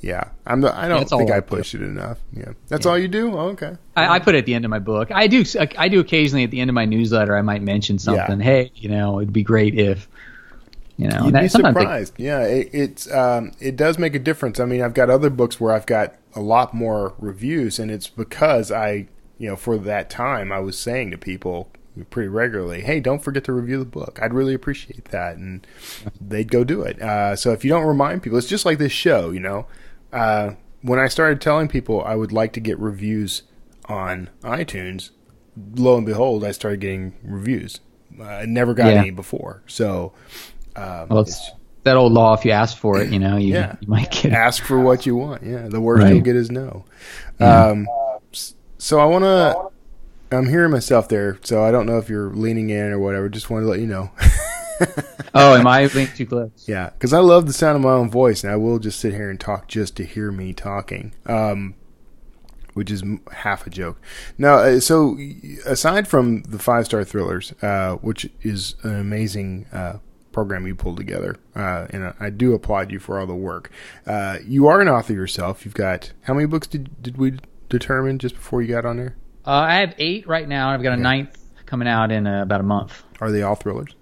[0.00, 0.60] yeah, I'm.
[0.60, 2.18] The, I don't all think I push it enough.
[2.32, 3.32] Yeah, that's all you do.
[3.36, 3.76] Oh, okay.
[3.96, 5.10] I, I put it at the end of my book.
[5.12, 5.44] I do,
[5.78, 7.36] I do occasionally at the end of my newsletter.
[7.36, 8.40] I might mention something.
[8.40, 10.08] Hey, you know, it'd be great if,
[10.96, 12.14] you know, You'd that- be sometimes they- surprised.
[12.16, 14.58] yeah, it, it's um, it does make a difference.
[14.60, 18.08] I mean, I've got other books where I've got a lot more reviews, and it's
[18.08, 19.06] because I,
[19.38, 21.70] you know, for that time, I was saying to people
[22.10, 24.18] pretty regularly, "Hey, don't forget to review the book.
[24.22, 25.66] I'd really appreciate that," and
[26.20, 27.00] they'd go do it.
[27.00, 29.66] Uh, so if you don't remind people, it's just like this show, you know.
[30.12, 30.52] Uh,
[30.82, 33.42] when I started telling people I would like to get reviews
[33.86, 35.10] on iTunes,
[35.74, 37.80] lo and behold, I started getting reviews.
[38.18, 39.00] Uh, I never got Yeah.
[39.00, 40.12] any before, so.
[40.76, 41.50] Um, well, it's
[41.84, 42.34] that old law.
[42.34, 43.76] If you ask for it, you know, you, Yeah.
[43.80, 44.32] you might get it.
[44.32, 45.42] ask for what you want.
[45.44, 46.14] Yeah, the worst Right.
[46.14, 46.84] you'll get is no.
[47.40, 47.86] Um,
[48.78, 49.71] so I want to.
[50.32, 53.28] I'm hearing myself there, so I don't know if you're leaning in or whatever.
[53.28, 54.10] Just wanted to let you know.
[55.34, 56.50] oh, am I being too close?
[56.66, 59.12] Yeah, because I love the sound of my own voice, and I will just sit
[59.12, 61.74] here and talk just to hear me talking, um,
[62.74, 64.00] which is half a joke.
[64.38, 65.18] Now, uh, so
[65.66, 69.98] aside from the five star thrillers, uh, which is an amazing uh,
[70.32, 73.70] program you pulled together, uh, and I do applaud you for all the work.
[74.06, 75.64] Uh, you are an author yourself.
[75.64, 79.16] You've got how many books did did we determine just before you got on there?
[79.46, 80.70] Uh, I have eight right now.
[80.70, 83.02] I've got a ninth coming out in uh, about a month.
[83.20, 83.94] Are they all thrillers?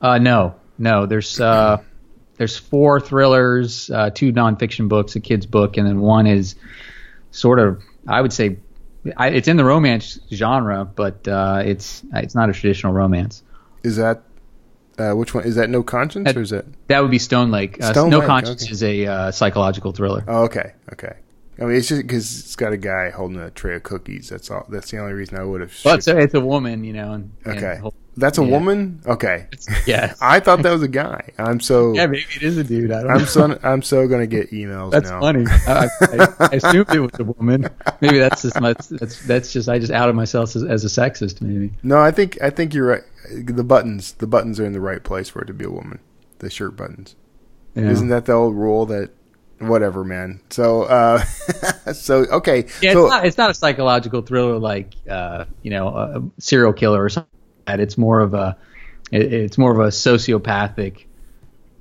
[0.00, 1.06] Uh, no, no.
[1.06, 1.78] There's uh,
[2.36, 6.54] there's four thrillers, uh, two nonfiction books, a kid's book, and then one is
[7.30, 8.58] sort of I would say
[9.16, 13.42] I, it's in the romance genre, but uh, it's it's not a traditional romance.
[13.82, 14.22] Is that
[14.98, 15.44] uh, which one?
[15.44, 16.66] Is that No Conscience or is that?
[16.88, 17.82] That would be Stone Lake.
[17.82, 18.72] Uh, Stone no Lake, Conscience okay.
[18.72, 20.24] is a uh, psychological thriller.
[20.26, 21.14] Oh, okay, okay.
[21.60, 24.28] I mean, it's just because it's got a guy holding a tray of cookies.
[24.28, 24.64] That's all.
[24.68, 25.74] That's the only reason I would have.
[25.84, 27.12] Well, it's a, it's a woman, you know.
[27.14, 28.50] And, and okay, whole- that's a yeah.
[28.50, 29.00] woman.
[29.06, 29.48] Okay,
[29.84, 31.30] yeah, I thought that was a guy.
[31.36, 31.94] I'm so.
[31.94, 32.92] yeah, maybe it is a dude.
[32.92, 33.24] I don't I'm know.
[33.24, 33.58] so.
[33.64, 35.20] I'm so gonna get emails That's now.
[35.20, 35.46] funny.
[35.48, 37.68] I, I, I assumed it was a woman.
[38.00, 41.40] Maybe that's just my, that's that's just I just outed myself as, as a sexist.
[41.40, 41.72] Maybe.
[41.82, 43.02] No, I think I think you're right.
[43.32, 45.98] The buttons, the buttons are in the right place for it to be a woman.
[46.38, 47.16] The shirt buttons.
[47.74, 47.90] Yeah.
[47.90, 49.10] Isn't that the old rule that?
[49.58, 50.40] Whatever, man.
[50.50, 51.18] So, uh,
[51.92, 52.66] so okay.
[52.80, 56.72] Yeah, so it's not it's not a psychological thriller like uh, you know a serial
[56.72, 57.30] killer or something.
[57.66, 57.80] Like that.
[57.80, 58.56] It's more of a
[59.10, 61.04] it, it's more of a sociopathic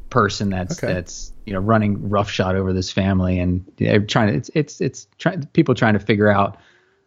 [0.10, 0.94] person that's Okay.
[0.94, 5.08] that's you know running roughshod over this family and they're trying to it's it's it's
[5.18, 6.58] trying people trying to figure out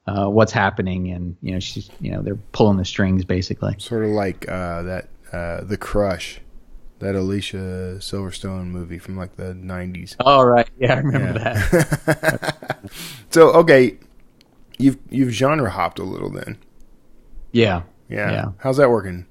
[0.06, 3.74] uh, what's happening and you know she's you know they're pulling the strings basically.
[3.78, 6.40] sort of like uh, that, uh, the Crush,
[7.00, 10.16] that Alicia Silverstone movie from like the '90s.
[10.20, 12.78] All right, yeah, I remember that.
[13.30, 13.98] So okay,
[14.78, 16.56] you've you've genre hopped a little then.
[17.52, 18.30] Yeah, Yeah.
[18.30, 18.44] Yeah.
[18.58, 19.26] How's that working?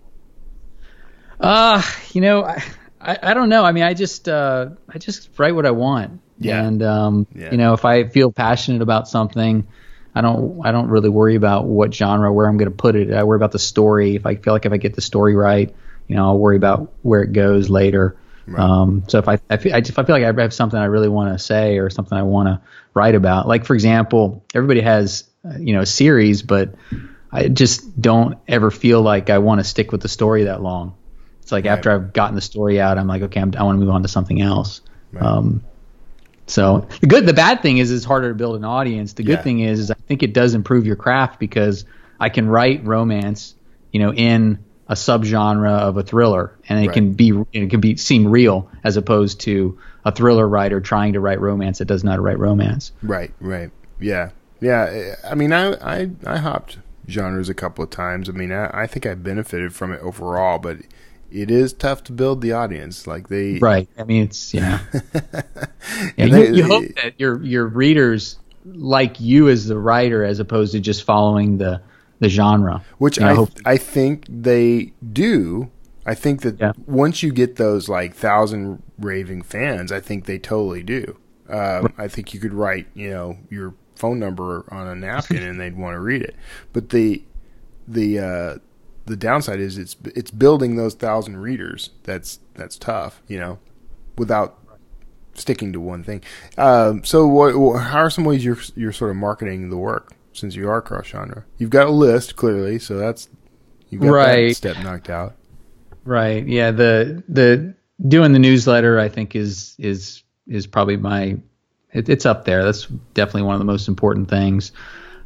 [1.39, 1.82] Uh,
[2.13, 2.63] you know, I,
[3.01, 3.63] I, I don't know.
[3.63, 6.21] I mean, I just uh, I just write what I want.
[6.38, 6.63] Yeah.
[6.63, 7.51] And um, Yeah.
[7.51, 9.67] you know, if I feel passionate about something,
[10.15, 13.12] I don't I don't really worry about what genre where I'm going to put it.
[13.13, 14.15] I worry about the story.
[14.15, 15.73] If I feel like if I get the story right,
[16.10, 18.17] you know, I'll worry about where it goes later.
[18.58, 21.08] Um, so if I, I feel, if I feel like I have something I really
[21.08, 22.60] want to say or something I want to
[22.95, 25.26] write about, like for example, everybody has
[25.60, 26.74] you know a series, but
[27.32, 30.95] I just don't ever feel like I want to stick with the story that long.
[31.43, 33.86] It's like after I've gotten the story out, I'm like, okay, I'm, I want to
[33.86, 34.82] move on to something else.
[35.19, 35.63] Um,
[36.48, 39.13] so the good, the bad thing is it's harder to build an audience.
[39.13, 39.43] The good Yeah.
[39.43, 41.86] thing is, is I think it does improve your craft because
[42.19, 43.54] I can write romance,
[43.91, 46.93] you know, in a subgenre of a thriller, and it Right.
[46.93, 51.19] can be it can be seem real as opposed to a thriller writer trying to
[51.19, 52.91] write romance that does not write romance.
[53.04, 53.69] Right, right.
[53.99, 55.15] Yeah, yeah.
[55.30, 58.30] I mean, I I, I hopped genres a couple of times.
[58.30, 60.78] I mean, I, I think I benefited from it overall, but
[61.32, 63.06] it is tough to build the audience.
[63.06, 63.88] Like they, Right.
[63.99, 65.41] I mean, it's you know, yeah,
[66.17, 70.39] And you, they- you hope that your your readers like you as the writer as
[70.39, 71.82] opposed to just following the
[72.19, 72.84] the genre.
[72.97, 75.69] which You know, I I think they do.
[76.05, 76.71] I think that Yeah.
[76.88, 81.17] once you get those like thousand raving fans, I think they totally do.
[81.49, 85.60] Um, I think you could write, you know, your phone number on a napkin and
[85.60, 86.36] they'd want to read it.
[86.73, 87.23] But the
[87.88, 88.55] the uh,
[89.05, 91.91] the downside is it's it's building those thousand readers.
[92.03, 93.60] That's that's tough, you know,
[94.17, 94.58] without
[95.34, 96.21] sticking to one thing.
[96.58, 100.13] Um, so, what, what, how are some ways you're you're sort of marketing the work
[100.33, 101.45] since you are cross genre?
[101.57, 103.29] You've got a list clearly, so that's
[103.89, 104.55] you've got that Right.
[104.55, 105.35] step knocked out.
[106.05, 106.45] Right.
[106.47, 106.71] Yeah.
[106.71, 107.73] The the
[108.07, 111.37] doing the newsletter I think is is is probably my
[111.93, 112.63] it, it's up there.
[112.63, 114.71] That's definitely one of the most important things.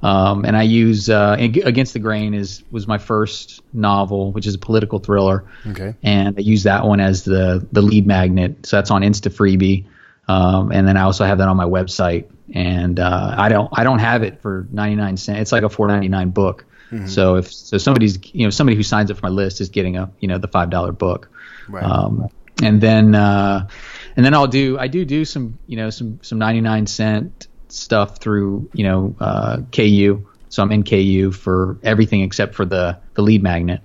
[0.01, 4.53] Um, and I use uh, Against the Grain is was my first novel, which is
[4.55, 5.45] a political thriller.
[5.67, 5.93] Okay.
[6.03, 8.65] and I use that one as the the lead magnet.
[8.65, 9.85] So that's on Insta Freebie,
[10.27, 12.29] um, and then I also have that on my website.
[12.53, 15.39] And uh, I don't I don't have it for ninety nine cents.
[15.39, 16.65] It's like a four ninety nine book.
[17.07, 19.97] So if so, somebody's you know somebody who signs up for my list is getting
[19.97, 21.29] a you know the five dollar book.
[21.67, 21.83] Right.
[21.83, 22.29] Um,
[22.61, 23.67] and then uh,
[24.15, 27.47] and then I'll do I do do some you know some some ninety nine cent
[27.69, 30.27] stuff through you know uh, KU.
[30.49, 33.81] So I'm in KU for everything except for the the lead magnet,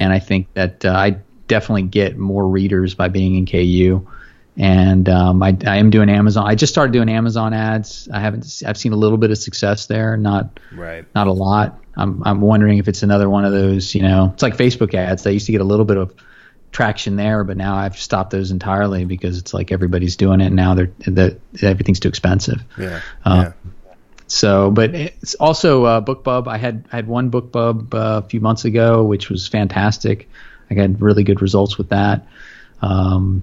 [0.00, 1.16] and I think that uh, I
[1.48, 4.06] definitely get more readers by being in KU.
[4.56, 6.46] And um, I, I am doing Amazon.
[6.46, 8.08] I just started doing Amazon ads.
[8.12, 8.62] I haven't.
[8.66, 11.06] I've seen a little bit of success there, not Right.
[11.14, 11.78] not a lot.
[11.96, 15.22] I'm I'm wondering if it's another one of those, you know, it's like Facebook ads.
[15.22, 16.14] They used to get a little bit of
[16.70, 20.56] traction there, but now I've stopped those entirely because it's like everybody's doing it and
[20.56, 20.74] now.
[20.74, 22.62] They're that everything's too expensive.
[22.78, 23.00] Yeah.
[23.24, 23.52] Uh, yeah.
[24.26, 26.46] So, but it's also uh, BookBub.
[26.46, 30.28] I had I had one BookBub uh, a few months ago, which was fantastic.
[30.70, 32.26] I got really good results with that.
[32.80, 33.42] Um,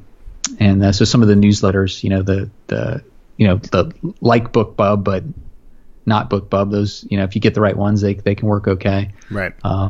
[0.59, 3.03] and uh, so some of the newsletters, you know, the the
[3.37, 5.23] you know the like BookBub, but
[6.05, 6.71] not BookBub.
[6.71, 9.11] Those you know, if you get the right ones, they they can work okay.
[9.29, 9.53] Right.
[9.63, 9.89] Uh,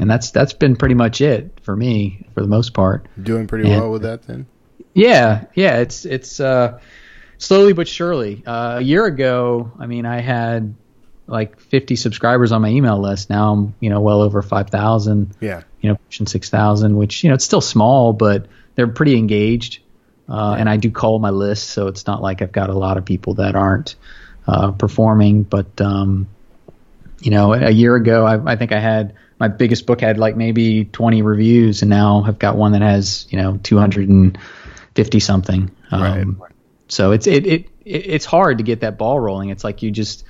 [0.00, 3.06] and that's that's been pretty much it for me for the most part.
[3.22, 4.46] Doing pretty And- well with that then.
[4.94, 6.80] Yeah, yeah, it's it's uh,
[7.38, 8.42] slowly but surely.
[8.46, 10.74] Uh, a year ago, I mean, I had
[11.28, 13.30] like 50 subscribers on my email list.
[13.30, 15.36] Now I'm you know well over 5,000.
[15.40, 15.62] Yeah.
[15.80, 19.80] You know, pushing 6,000, which you know it's still small, but they're pretty engaged.
[20.28, 22.98] Uh, and I do call my list, so it's not like I've got a lot
[22.98, 23.96] of people that aren't
[24.46, 25.42] uh, performing.
[25.42, 26.28] But um,
[27.20, 30.36] you know, a year ago, I, I think I had my biggest book had like
[30.36, 35.70] maybe 20 reviews, and now I've got one that has you know 250 something.
[35.90, 36.42] Um,
[36.88, 39.50] So it's it, it it it's hard to get that ball rolling.
[39.50, 40.24] It's like you just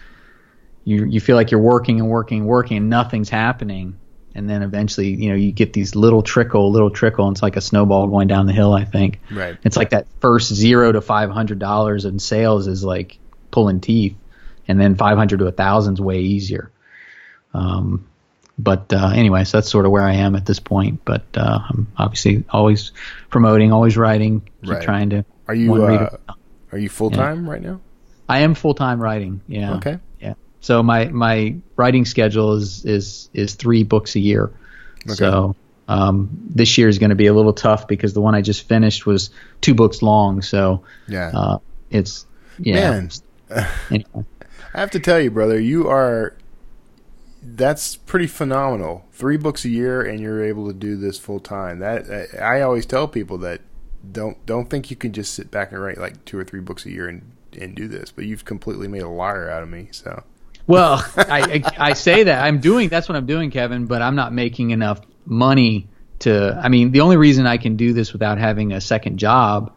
[0.84, 3.98] you you feel like you're working and working and working and nothing's happening.
[4.38, 7.57] And then eventually, you know, you get these little trickle, little trickle, and it's like
[7.57, 8.72] a snowball going down the hill.
[8.72, 9.18] I think.
[9.33, 9.57] Right.
[9.64, 13.18] It's like that first zero to five hundred dollars in sales is like
[13.51, 14.16] pulling teeth,
[14.68, 16.70] and then five hundred to a thousand is way easier.
[17.53, 18.07] Um,
[18.59, 21.05] but uh, anyway, so that's sort of where I am at this point.
[21.05, 22.92] But uh, I'm obviously always
[23.31, 24.83] promoting, always writing, keep Right.
[24.83, 25.24] trying to.
[25.48, 26.16] Are you uh,
[26.72, 27.81] are you full time right now?
[28.29, 29.40] I am full time writing.
[29.48, 29.74] Yeah.
[29.77, 29.98] Okay.
[30.61, 34.51] So my my writing schedule is is is three books a year.
[35.07, 35.55] So
[35.88, 38.68] um, this year is going to be a little tough because the one I just
[38.68, 39.31] finished was
[39.62, 40.42] two books long.
[40.42, 41.31] So Yeah.
[41.35, 41.59] uh,
[41.90, 42.27] it's
[42.59, 42.90] yeah.
[42.90, 43.11] Man.
[43.90, 44.25] Anyway.
[44.75, 46.37] I have to tell you, brother, you are.
[47.42, 49.07] That's pretty phenomenal.
[49.12, 51.79] Three books a year, and you're able to do this full time.
[51.79, 53.62] That I I always tell people that
[54.12, 56.85] don't don't think you can just sit back and write like two or three books
[56.85, 57.23] a year and
[57.59, 58.11] and do this.
[58.12, 59.88] But you've completely made a liar out of me.
[59.92, 60.25] So
[60.68, 64.14] Well, I, I I say that I'm doing that's what I'm doing, Kevin, but I'm
[64.14, 65.88] not making enough money
[66.20, 66.61] to.
[66.62, 69.72] I mean, the only reason I can do this without having a second job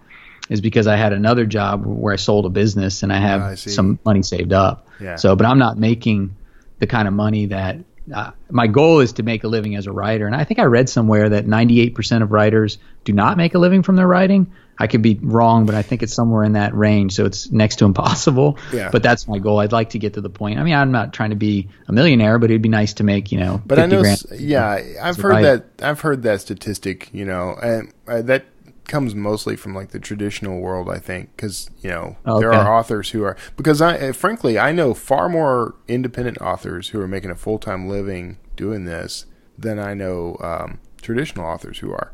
[0.49, 3.47] is because I had another job where I sold a business and I have Ah,
[3.47, 4.87] I some money saved up.
[4.99, 5.15] Yeah.
[5.15, 6.35] So, but I'm not making
[6.79, 7.77] the kind of money that
[8.13, 10.25] uh, my goal is to make a living as a writer.
[10.25, 13.81] And I think I read somewhere that 98% of writers do not make a living
[13.83, 14.51] from their writing.
[14.81, 17.13] I could be wrong, but I think it's somewhere in that range.
[17.13, 18.57] So it's next to impossible.
[18.73, 18.89] Yeah.
[18.91, 19.59] But that's my goal.
[19.59, 20.59] I'd like to get to the point.
[20.59, 23.31] I mean, I'm not trying to be a millionaire, but it'd be nice to make,
[23.31, 24.25] you know, But 50 I know, grand.
[24.39, 25.65] yeah, I've heard that.
[25.81, 27.09] I've heard that statistic.
[27.13, 28.45] You know, and uh, that
[28.87, 30.89] comes mostly from like the traditional world.
[30.89, 34.71] I think because you know there are authors who are because I, uh, frankly, I
[34.71, 39.25] know far more independent authors who are making a full time living doing this
[39.57, 42.11] than I know um, traditional authors who are,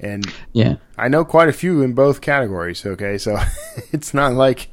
[0.00, 0.76] and Yeah.
[0.98, 2.84] I know quite a few in both categories.
[2.84, 3.38] Okay, so
[3.92, 4.68] it's not like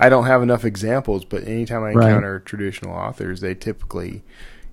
[0.00, 2.08] I don't have enough examples, but anytime I Right.
[2.08, 4.22] encounter traditional authors, they typically,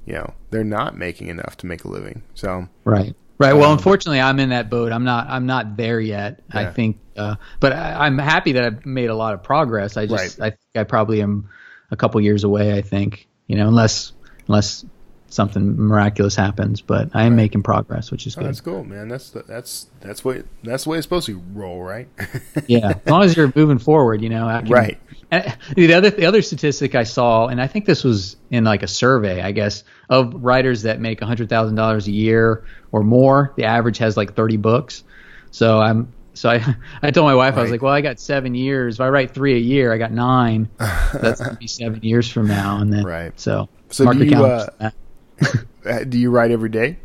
[0.06, 2.24] you know, they're not making enough to make a living.
[2.34, 3.15] So Right.
[3.38, 3.52] Right.
[3.54, 4.94] Well, unfortunately, I'm in that boat.
[4.94, 5.28] I'm not.
[5.30, 6.41] I'm not there yet.
[6.54, 9.98] I think, uh, but I, I'm happy that I've made a lot of progress.
[9.98, 11.50] I just, I think I probably am
[11.91, 12.78] a couple years away.
[12.78, 14.13] I think, you know, unless
[14.48, 14.86] unless
[15.30, 16.82] something miraculous happens.
[16.82, 18.48] But I am making progress, which is oh, good.
[18.48, 19.08] that's cool, man.
[19.08, 22.08] That's the, that's that's what that's the way it's supposed to roll, right?
[22.68, 24.48] yeah, as long as you're moving forward, you know.
[24.48, 25.00] Can- Right.
[25.32, 28.84] And the other the other statistic I saw, and I think this was in like
[28.84, 33.52] a survey, I guess, of writers that make hundred thousand dollars a year or more.
[33.56, 35.04] The average has like thirty books.
[35.52, 38.54] So I'm so I I told my wife I was like, well, I got seven
[38.54, 38.96] years.
[38.96, 40.70] If I write three a year, I got nine.
[40.78, 43.38] That's gonna be seven years from now, and then Right.
[43.40, 44.46] So So do you.
[44.46, 44.92] Uh,
[45.86, 46.98] Uh, do you write every day?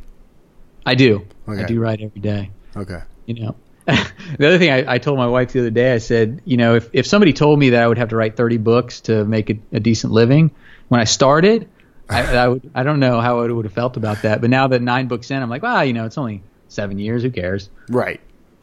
[0.86, 1.26] I do.
[1.46, 1.62] Okay.
[1.64, 2.50] I do write every day.
[2.74, 3.00] Okay.
[3.26, 3.54] you know
[3.86, 6.76] the other thing I, I told my wife the other day i said you know
[6.76, 9.50] if, if somebody told me that i would have to write 30 books to make
[9.50, 10.50] a, a decent living
[10.88, 11.68] when i started
[12.08, 14.68] I, I would i don't know how i would have felt about that but now
[14.68, 17.68] that nine books in i'm like well you know it's only seven years who cares
[17.88, 18.20] Right.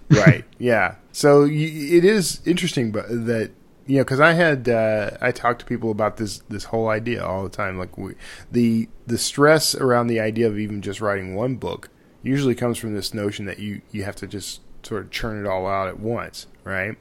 [0.10, 0.46] Right.
[0.58, 0.96] yeah.
[1.12, 3.52] So y- it is interesting, but that
[3.88, 7.26] you know, because I had uh, I talk to people about this this whole idea
[7.26, 7.78] all the time.
[7.80, 8.14] Like we,
[8.52, 11.90] the the stress around the idea of even just writing one book
[12.22, 15.48] usually comes from this notion that you you have to just sort of churn it
[15.50, 16.98] all out at once, right?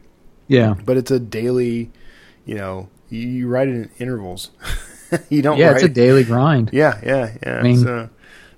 [0.49, 1.91] yeah But it's a daily,
[2.45, 4.51] you know, you, you write it in intervals.
[5.29, 5.59] you don't.
[5.59, 7.59] yeah write, it's a daily grind Yeah, yeah, yeah.
[7.59, 8.09] I mean, so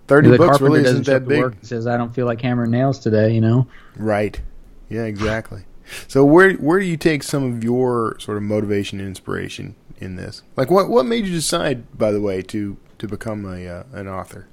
[0.07, 1.39] thirty books really doesn't isn't that big.
[1.39, 4.41] work says i don't feel like hammering nails today you know Right.
[4.89, 5.65] Yeah, exactly.
[6.07, 10.17] So where where do you take some of your sort of motivation and inspiration in
[10.17, 10.43] this?
[10.57, 14.09] Like what what made you decide, by the way, to to become a uh, an
[14.09, 14.49] author?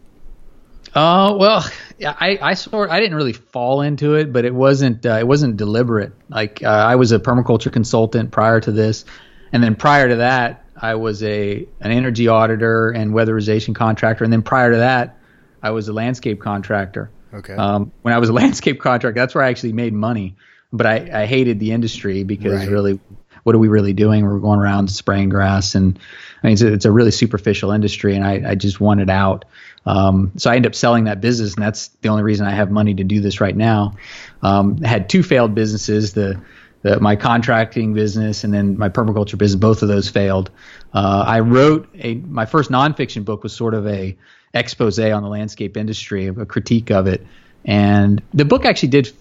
[0.93, 1.65] Uh, well,
[1.99, 5.27] yeah, I, I sort I didn't really fall into it, but it wasn't uh, it
[5.27, 6.13] wasn't deliberate.
[6.29, 9.03] Like uh, I was a permaculture consultant prior to this,
[9.51, 14.31] and then prior to that, I was a an energy auditor and weatherization contractor, and
[14.31, 15.17] then prior to that,
[15.61, 17.11] I was a landscape contractor.
[17.33, 17.53] Okay.
[17.53, 20.35] Um, when I was a landscape contractor, that's where I actually made money.
[20.73, 22.69] But I, I hated the industry because Right.
[22.69, 22.99] really,
[23.43, 24.25] what are we really doing?
[24.25, 25.97] We're going around spraying grass, and
[26.43, 29.45] I mean, it's a, it's a really superficial industry, and I, I just wanted out.
[29.85, 32.71] Um, so I ended up selling that business, and that's the only reason I have
[32.71, 33.95] money to do this right now.
[34.41, 36.13] Um, I had two failed businesses.
[36.13, 36.41] The
[36.85, 40.51] the, my contracting business and then my permaculture business, both of those failed.
[40.93, 44.15] Uh, I wrote a my first nonfiction book was sort of a
[44.53, 47.25] expose on the landscape industry, a critique of it,
[47.65, 49.11] and the book actually did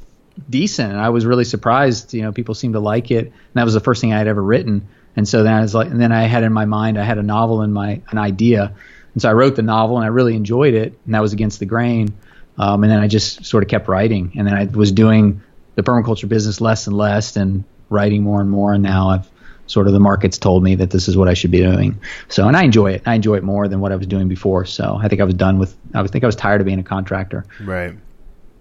[0.49, 0.93] decent.
[0.93, 2.15] And I was really surprised.
[2.15, 4.29] You know, people seemed to like it, and that was the first thing I had
[4.29, 4.89] ever written.
[5.17, 7.19] And so then I was like, and then I had in my mind, I had
[7.19, 8.75] a novel in my an idea,
[9.13, 11.61] and so I wrote the novel, and I really enjoyed it, and that was against
[11.61, 12.15] the grain.
[12.59, 15.43] Um, and then I just sort of kept writing, and then I was doing
[15.75, 18.75] the permaculture business less and less, and writing more and more.
[18.75, 19.31] And now I've
[19.67, 22.01] sort of the market's told me that this is what I should be doing.
[22.29, 23.03] So, and I enjoy it.
[23.07, 24.65] I enjoy it more than what I was doing before.
[24.67, 25.77] So, I think I was done with.
[25.95, 27.45] I think I was tired of being a contractor.
[27.61, 27.95] Right.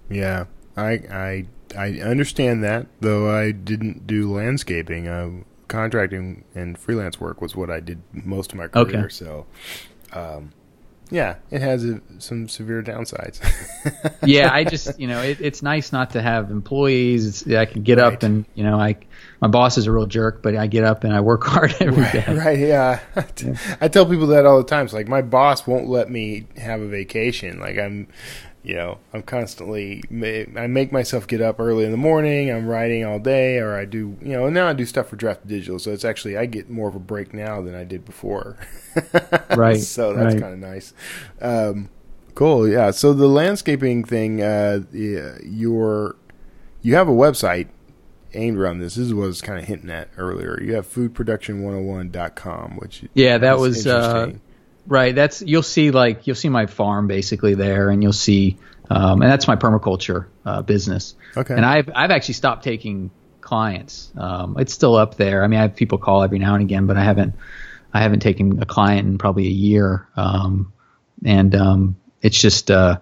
[0.09, 0.45] Yeah.
[0.75, 1.45] I I
[1.77, 5.07] I understand that, though I didn't do landscaping.
[5.07, 5.29] Uh,
[5.67, 8.99] contracting and freelance work was what I did most of my career.
[9.05, 9.09] Okay.
[9.09, 9.45] So,
[10.11, 10.51] um,
[11.09, 13.39] yeah, it has a, some severe downsides.
[14.23, 17.43] yeah, I just you know it, it's nice not to have employees.
[17.43, 18.13] It's, I can get Right.
[18.13, 18.97] up and you know I
[19.41, 22.03] my boss is a real jerk, but I get up and I work hard every
[22.11, 22.25] day.
[22.33, 22.99] right, yeah.
[23.81, 24.85] I tell people that all the time.
[24.85, 27.59] It's like my boss won't let me have a vacation.
[27.59, 28.07] Like I'm,
[28.63, 30.01] you know, I'm constantly.
[30.55, 32.49] I make myself get up early in the morning.
[32.49, 34.49] I'm writing all day, or I do, you know.
[34.49, 37.33] Now I do stuff for Draft2Digital, so it's actually I get more of a break
[37.33, 38.57] now than I did before.
[39.55, 40.41] Right, so that's right.
[40.41, 40.93] kind of nice.
[41.41, 41.89] Um,
[42.35, 42.67] cool.
[42.67, 42.91] Yeah.
[42.91, 46.15] So the landscaping thing, uh, yeah, your
[46.81, 47.67] you have a website
[48.33, 48.95] aimed around this.
[48.95, 50.59] This is what I was kind of hinting at earlier.
[50.61, 54.41] You have foodproduction101.com, which Yeah, that is was uh, interesting.
[54.87, 55.13] Right.
[55.13, 58.57] That's you'll see like you'll see my farm basically there, and you'll see,
[58.89, 61.15] um, and that's my permaculture uh, business.
[61.35, 61.53] Okay.
[61.53, 63.11] And I've I've actually stopped taking
[63.41, 64.11] clients.
[64.17, 65.43] Um, it's still up there.
[65.43, 67.35] I mean, I have people call every now and again, but I haven't
[67.93, 70.07] I haven't taken a client in probably a year.
[70.15, 70.73] Um,
[71.23, 72.99] and um, it's just uh,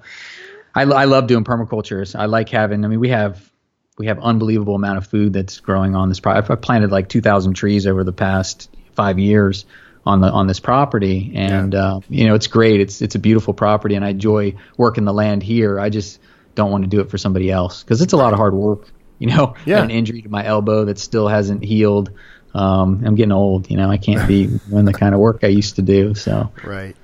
[0.75, 2.15] I, I love doing permaculture.
[2.15, 2.83] I like having.
[2.83, 3.49] I mean, we have
[3.97, 6.47] we have unbelievable amount of food that's growing on this property.
[6.49, 9.65] I've planted like 2,000 trees over the past five years
[10.05, 12.79] on the on this property, and uh, you know it's great.
[12.81, 15.79] It's it's a beautiful property, and I enjoy working the land here.
[15.79, 16.19] I just
[16.55, 18.87] don't want to do it for somebody else because it's a lot of hard work.
[19.19, 19.83] You know, Yeah.
[19.83, 22.09] an injury to my elbow that still hasn't healed.
[22.55, 23.69] Um, I'm getting old.
[23.69, 26.15] You know, I can't be doing the kind of work I used to do.
[26.15, 26.95] So right,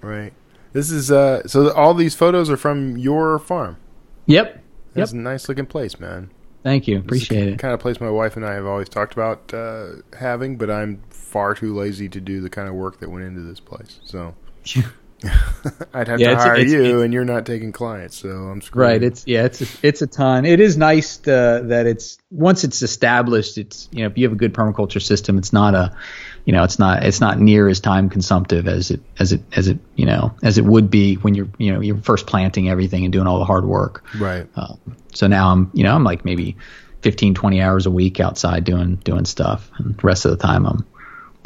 [0.00, 0.32] right.
[0.72, 1.46] This is uh.
[1.46, 3.76] So all these photos are from your farm.
[4.24, 4.62] yep,
[4.94, 6.30] That's a nice looking place, man.
[6.62, 7.58] thank you, appreciate it.
[7.58, 9.88] Kind of place my wife and I have always talked about uh,
[10.18, 13.40] having, but I'm far too lazy to do the kind of work that went into
[13.42, 14.00] this place.
[14.04, 14.34] So
[15.94, 18.60] I'd have Yeah, to hire it's- you, it's- and you're not taking clients, so I'm
[18.60, 18.82] screwed.
[18.82, 19.02] Right.
[19.02, 19.44] It's yeah.
[19.44, 20.44] It's a, it's a ton.
[20.44, 23.56] It is nice to, that it's once it's established.
[23.56, 25.96] It's you know if you have a good permaculture system, it's not a
[26.44, 29.68] you know it's not it's not near as time consumptive as it as it as
[29.68, 33.04] it you know as it would be when you're you know you're first planting everything
[33.04, 34.04] and doing all the hard work.
[34.18, 34.46] right.
[34.54, 34.78] Um,
[35.14, 36.56] so now I'm you know I'm like maybe
[37.00, 40.66] 15 20 hours a week outside doing doing stuff, and the rest of the time
[40.66, 40.84] I'm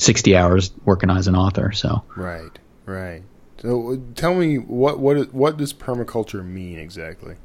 [0.00, 1.72] 60 hours working as an author.
[1.72, 3.22] So Right, right.
[3.60, 7.36] So uh, tell me what what what does permaculture mean exactly?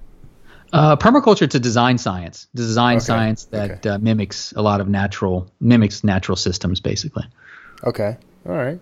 [0.73, 4.87] Uh, permaculture it's a design science, design Okay, science that uh, mimics a lot of
[4.87, 7.23] natural mimics natural systems basically.
[7.83, 8.79] Okay, all right.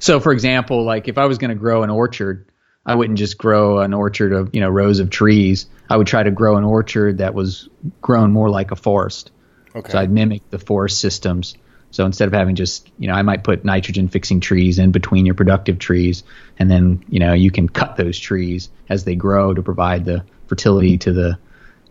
[0.00, 2.46] So, for example, like if I was going to grow an orchard,
[2.84, 5.66] I wouldn't just grow an orchard of you know rows of trees.
[5.88, 7.68] I would try to grow an orchard that was
[8.00, 9.30] grown more like a forest.
[9.74, 9.92] Okay.
[9.92, 11.56] So I'd mimic the forest systems.
[11.92, 15.26] So instead of having just, you know, I might put nitrogen fixing trees in between
[15.26, 16.24] your productive trees,
[16.58, 20.24] and then, you know, you can cut those trees as they grow to provide the
[20.46, 21.38] fertility to the,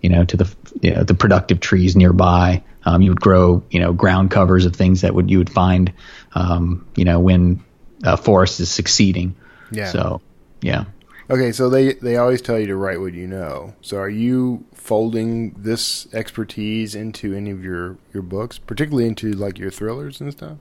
[0.02, 2.64] you know, to the, you know, the productive trees nearby.
[2.84, 5.94] Um, you would grow, you know, ground covers of things that would you would find,
[6.34, 7.64] um, you know, when
[8.04, 9.36] a forest is succeeding.
[9.72, 9.92] Yeah.
[9.92, 10.22] So,
[10.62, 10.86] yeah.
[11.32, 13.74] Okay, so they they always tell you to write what you know.
[13.80, 19.58] So are you folding this expertise into any of your your books, particularly into like
[19.58, 20.58] your thrillers and stuff?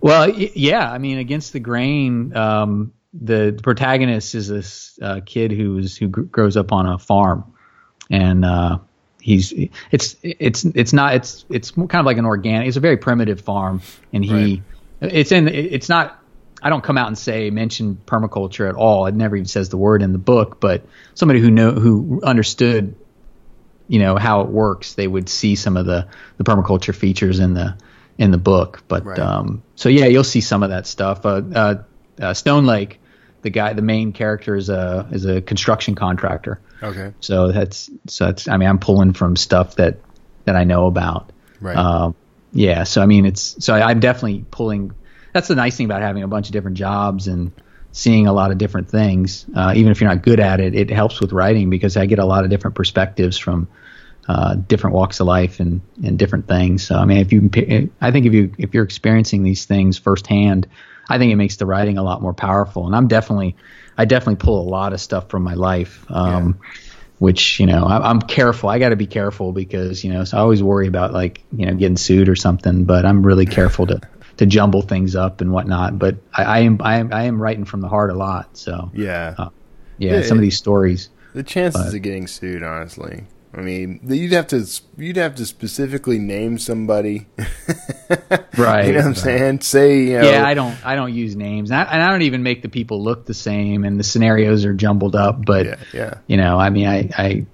[0.00, 0.88] Well, yeah.
[0.90, 6.06] I mean, against the grain, um, the, the protagonist is this uh, kid who's who
[6.06, 7.52] gr- grows up on a farm,
[8.08, 8.78] and uh,
[9.20, 9.52] he's
[9.90, 12.68] it's it's it's not it's it's kind of like an organic.
[12.68, 13.82] It's a very primitive farm,
[14.12, 14.62] and he
[15.00, 16.19] it's in it's not.
[16.62, 19.06] I don't come out and say mention permaculture at all.
[19.06, 20.84] It never even says the word in the book, but
[21.14, 22.94] somebody who know who understood
[23.88, 26.06] you know how it works, they would see some of the
[26.36, 27.76] the permaculture features in the
[28.18, 28.82] in the book.
[28.86, 29.18] But Right.
[29.18, 31.26] um, so yeah, you'll see some of that stuff.
[31.26, 31.74] Uh, uh,
[32.20, 33.00] uh, Stone Lake
[33.42, 36.60] the guy, the main character is a is a construction contractor.
[36.82, 37.12] Okay.
[37.20, 39.98] So that's so that's I mean I'm pulling from stuff that
[40.44, 41.32] that I know about.
[41.60, 41.76] Right.
[41.76, 42.14] Um,
[42.52, 42.84] yeah.
[42.84, 44.92] So I mean it's so I, I'm definitely pulling.
[45.32, 47.52] That's the nice thing about having a bunch of different jobs and
[47.92, 49.46] seeing a lot of different things.
[49.54, 52.18] Uh, even if you're not good at it, it helps with writing because I get
[52.18, 53.68] a lot of different perspectives from
[54.28, 56.86] uh, different walks of life and, and different things.
[56.86, 57.50] So I mean, if you,
[58.00, 60.68] I think if you if you're experiencing these things firsthand,
[61.08, 62.86] I think it makes the writing a lot more powerful.
[62.86, 63.56] And I'm definitely,
[63.98, 66.04] I definitely pull a lot of stuff from my life.
[66.08, 66.60] Um,
[67.18, 68.70] Which you know I, I'm careful.
[68.70, 71.66] I got to be careful because you know so I always worry about like you
[71.66, 72.84] know getting sued or something.
[72.84, 74.00] But I'm really careful to
[74.40, 75.98] to jumble things up and whatnot.
[75.98, 78.56] But I, I am I am I am writing from the heart a lot.
[78.56, 79.34] So Yeah.
[79.38, 79.48] uh,
[79.98, 81.10] yeah, some of these stories.
[81.34, 83.24] The chances But- of getting sued, honestly.
[83.52, 84.64] I mean, you'd have to
[84.96, 87.26] you'd have to specifically name somebody.
[88.56, 89.16] Right, You know what I'm right.
[89.16, 89.60] saying?
[89.60, 92.22] Say, you know, yeah, I don't I don't use names, and I, and I don't
[92.22, 95.44] even make the people look the same, and the scenarios are jumbled up.
[95.44, 96.14] But yeah, yeah.
[96.26, 97.46] you know, I mean, I, I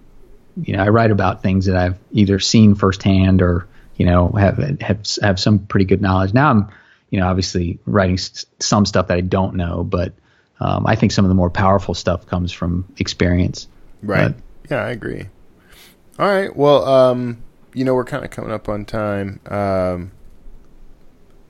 [0.62, 3.66] you know I write about things that I've either seen firsthand or
[3.97, 6.33] you know have have have some pretty good knowledge.
[6.35, 6.69] Now I'm
[7.11, 10.13] you know obviously writing s- some stuff that I don't know, but
[10.61, 13.69] um, I think some of the more powerful stuff comes from experience.
[14.03, 14.29] Right.
[14.35, 15.27] But- yeah, I agree.
[16.19, 16.55] All right.
[16.57, 17.43] Well, um,
[17.75, 19.39] you know, we're kind of coming up on time.
[19.47, 20.11] Um,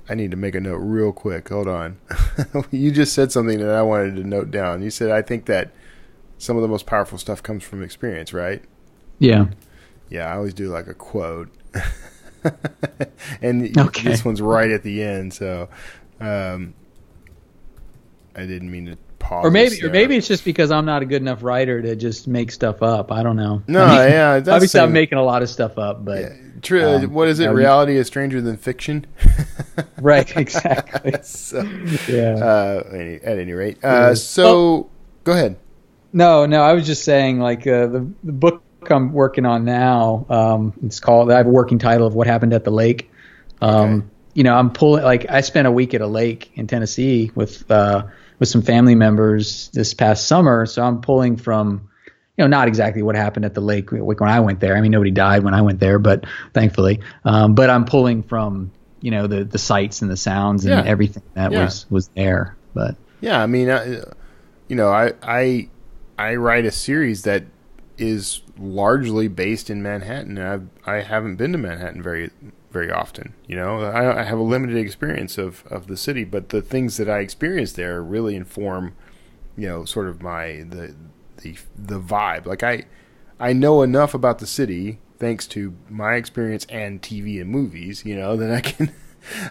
[0.09, 1.49] I need to make a note real quick.
[1.49, 1.99] Hold on.
[2.71, 4.83] you just said something that I wanted to note down.
[4.83, 5.73] You said I think that
[6.39, 8.63] some of the most powerful stuff comes from experience, right?
[9.19, 9.47] Yeah.
[10.11, 11.49] Yeah, I always do like a quote.
[13.43, 14.09] and Okay.
[14.09, 15.69] this one's right at the end, so
[16.21, 16.75] um,
[18.35, 19.45] I didn't mean to pause.
[19.45, 22.29] Or maybe, or maybe it's just because I'm not a good enough writer to just
[22.29, 23.11] make stuff up.
[23.13, 23.63] I don't know.
[23.67, 26.37] No, I mean, yeah, obviously I'm making a lot of stuff up, but Yeah.
[26.63, 26.83] True.
[26.85, 27.51] Um, what is it?
[27.51, 29.07] we- Reality is stranger than fiction.
[30.01, 31.13] right, exactly.
[31.23, 31.63] so,
[32.09, 32.35] yeah.
[32.37, 34.89] uh, any, at any rate, uh, so
[35.25, 35.57] go ahead.
[36.15, 40.27] No, no, I was just saying like uh, the the book I'm working on now.
[40.29, 41.31] Um, it's called.
[41.31, 43.11] I have a working title of "What Happened at the Lake."
[43.61, 44.07] Um, Okay.
[44.35, 47.71] You know, I'm pulling like I spent a week at a lake in Tennessee with
[47.71, 48.03] uh,
[48.39, 50.67] with some family members this past summer.
[50.67, 51.89] So I'm pulling from,
[52.37, 54.77] you know, not exactly what happened at the lake when I went there.
[54.77, 57.01] I mean, nobody died when I went there, but thankfully.
[57.25, 60.91] Um, but I'm pulling from you know the the sights and the sounds and Yeah.
[60.91, 61.65] everything that Yeah.
[61.65, 62.57] was was there.
[62.75, 64.03] But Yeah, I mean, I,
[64.69, 65.69] you know, I I
[66.19, 67.45] I write a series that
[67.97, 72.31] is largely based in Manhattan, and I I haven't been to Manhattan very
[72.71, 73.35] very often.
[73.47, 76.97] You know, I, I have a limited experience of of the city, but the things
[76.97, 78.95] that I experience there really inform,
[79.57, 80.95] you know, sort of my the
[81.39, 82.47] the the vibe.
[82.47, 82.85] Like I
[83.39, 88.17] I know enough about the city thanks to my experience and TV and movies, you
[88.17, 88.93] know, that I can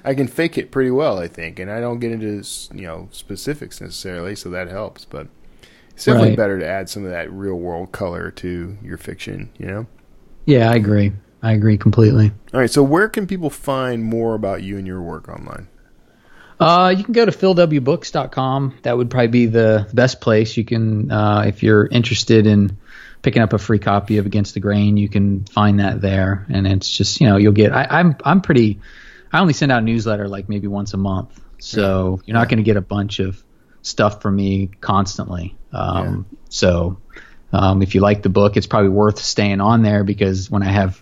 [0.04, 2.44] I can fake it pretty well, I think, and I don't get into
[2.74, 5.06] you know specifics necessarily, so that helps.
[5.06, 5.28] But
[5.96, 6.38] it's definitely Right.
[6.38, 9.88] better to add some of that real world color to your fiction, you know.
[10.46, 11.12] yeah, I agree.
[11.42, 12.32] I agree completely.
[12.54, 15.68] All right, so where can people find more about you and your work online?
[16.60, 18.76] Uh, you can go to philwbooks.com.
[18.84, 20.56] That would probably be the best place.
[20.58, 22.78] You can, uh, if you're interested in
[23.22, 26.46] picking up a free copy of Against the Grain, you can find that there.
[26.50, 27.72] And it's just, you know, you'll get.
[27.74, 28.80] I, I'm I'm pretty.
[29.34, 32.58] I only send out a newsletter like maybe once a month, so you're not going
[32.58, 33.44] to get a bunch of
[33.86, 35.56] stuff from me constantly.
[35.72, 36.98] Um, So,
[37.52, 40.72] um, if you like the book, it's probably worth staying on there because when I
[40.72, 41.02] have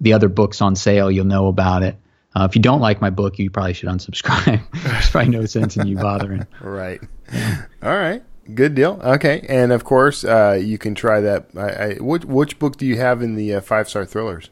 [0.00, 1.96] the other books on sale, you'll know about it.
[2.34, 4.60] Uh, if you don't like my book, you probably should unsubscribe.
[4.82, 6.46] There's probably no sense in you bothering.
[6.60, 7.00] Right.
[7.82, 8.22] All right.
[8.54, 9.00] Good deal.
[9.02, 11.46] Okay, and of course, uh, you can try that.
[11.56, 14.50] I, I, which which book do you have in the uh, five star thrillers?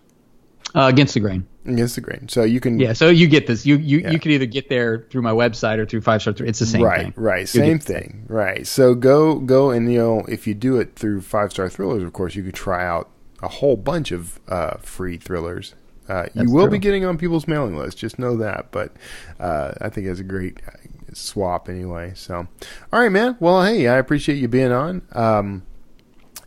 [0.75, 1.47] Uh, against the grain.
[1.67, 2.29] Against the grain.
[2.29, 3.67] So you can Yeah, so you get this.
[3.67, 4.11] You you, Yeah.
[4.11, 6.35] you can either get there through my website or through Five Star.
[6.39, 7.13] It's the same right, thing.
[7.17, 8.67] right, You'll same thing, right.
[8.67, 12.13] So go, go, and you know, if you do it through five star thrillers, of
[12.13, 13.11] course, you could try out
[13.43, 15.75] a whole bunch of uh, free thrillers.
[16.09, 18.71] Uh, you will be getting on people's mailing list, just know that.
[18.73, 18.93] But
[19.39, 20.73] uh, I think it's a great uh,
[21.13, 22.13] swap anyway.
[22.17, 22.47] So,
[22.93, 23.37] all right, man.
[23.41, 25.03] Well, hey, I appreciate you being on.
[25.13, 25.63] Um,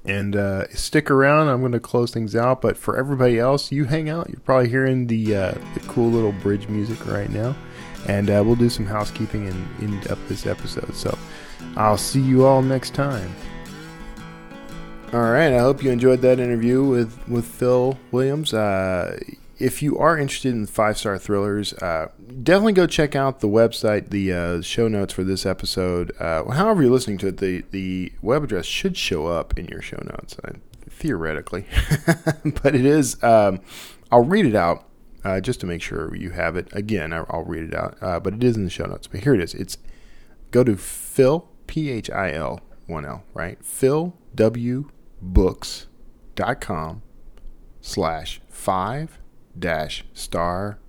[0.05, 1.47] and uh, stick around.
[1.47, 2.61] I'm going to close things out.
[2.61, 4.29] But for everybody else, you hang out.
[4.29, 7.55] You're probably hearing the, uh, the cool little bridge music right now.
[8.07, 10.93] And uh, we'll do some housekeeping and end up this episode.
[10.95, 11.17] So
[11.75, 13.33] I'll see you all next time.
[15.11, 15.53] All right.
[15.53, 18.53] I hope you enjoyed that interview with, with Phil Williams.
[19.57, 22.09] If you are interested in five star thrillers, uh,
[22.43, 26.11] definitely go check out the website, the uh, show notes for this episode.
[26.19, 29.81] Uh, however, you're listening to it, the, the web address should show up in your
[29.81, 30.51] show notes, uh,
[30.89, 31.65] theoretically.
[32.63, 33.61] but it is, um,
[34.11, 34.87] I'll read it out
[35.23, 36.67] uh, just to make sure you have it.
[36.73, 39.07] Again, I- I'll read it out, uh, but it is in the show notes.
[39.07, 39.53] But here it is.
[39.53, 39.77] It's
[40.51, 43.63] go to Phil, P H I L one L, right?
[43.63, 44.89] Phil W
[47.81, 49.17] slash five
[49.57, 50.79] dash star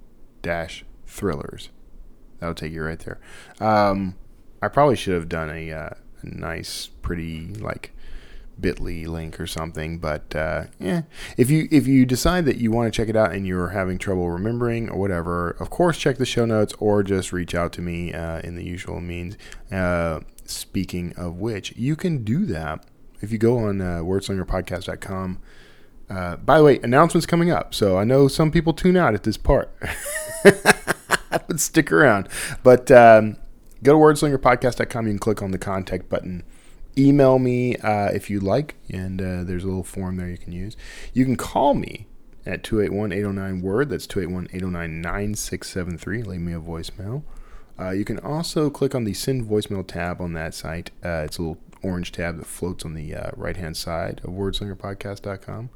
[0.43, 1.71] dash thrillers.
[2.39, 3.19] That'll take you right there.
[3.61, 4.17] Um,
[4.61, 5.91] I probably should have done a, uh,
[6.23, 7.93] a nice, pretty like
[8.61, 11.03] Bitly link or something, but uh, yeah.
[11.37, 13.99] If you if you decide that you want to check it out and you're having
[13.99, 17.83] trouble remembering or whatever, of course check the show notes or just reach out to
[17.83, 19.37] me uh, in the usual means.
[19.71, 22.85] Uh, speaking of which, you can do that
[23.21, 25.39] if you go on uh, wordslingerpodcast.com.
[26.09, 27.75] Uh, by the way, announcements coming up.
[27.75, 29.75] So I know some people tune out at this part.
[31.31, 32.29] but stick around.
[32.63, 33.37] But um,
[33.83, 35.07] go to wordslingerpodcast.com.
[35.07, 36.45] You can click on the contact button.
[36.99, 40.53] Email me uh, if you'd like, and uh, there's a little form there you can
[40.53, 40.77] use.
[41.13, 42.07] You can call me
[42.47, 43.91] at 281 809 Word.
[43.91, 46.23] That's 281 809 9673.
[46.23, 47.23] Leave me a voicemail.
[47.79, 50.91] Uh, you can also click on the send voicemail tab on that site.
[51.05, 54.31] Uh, it's a little orange tab that floats on the uh, right hand side of
[54.31, 55.71] wordslingerpodcast.com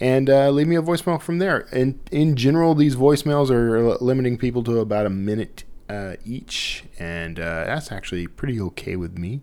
[0.00, 1.68] and uh, leave me a voicemail from there.
[1.72, 7.38] And in general, these voicemails are limiting people to about a minute uh, each, and
[7.38, 9.42] uh, that's actually pretty okay with me.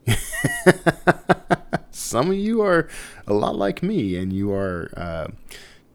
[1.91, 2.87] Some of you are
[3.27, 5.27] a lot like me, and you are uh,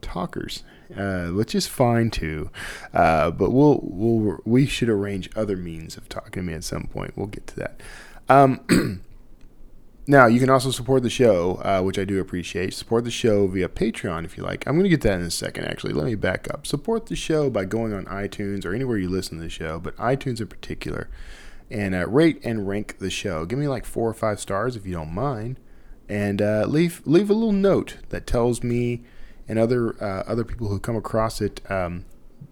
[0.00, 0.62] talkers.
[0.94, 2.50] Uh, which is fine too,
[2.92, 6.86] uh, but we'll we'll we should arrange other means of talking to me at some
[6.86, 7.16] point.
[7.16, 7.80] We'll get to that.
[8.28, 8.60] Um,
[10.06, 12.74] Now, you can also support the show, uh, which I do appreciate.
[12.74, 14.66] Support the show via Patreon if you like.
[14.66, 15.92] I'm going to get that in a second, actually.
[15.92, 16.66] Let me back up.
[16.66, 19.96] Support the show by going on iTunes or anywhere you listen to the show, but
[19.98, 21.08] iTunes in particular,
[21.70, 23.46] and uh, rate and rank the show.
[23.46, 25.60] Give me like four or five stars if you don't mind,
[26.08, 29.04] and uh, leave leave a little note that tells me
[29.46, 32.04] and other uh, other people who come across it um,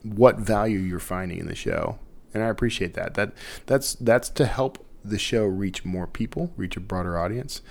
[0.04, 1.98] what value you're finding in the show,
[2.32, 3.14] and I appreciate that.
[3.14, 3.32] That
[3.66, 7.62] that's that's to help the show reach more people, reach a broader audience,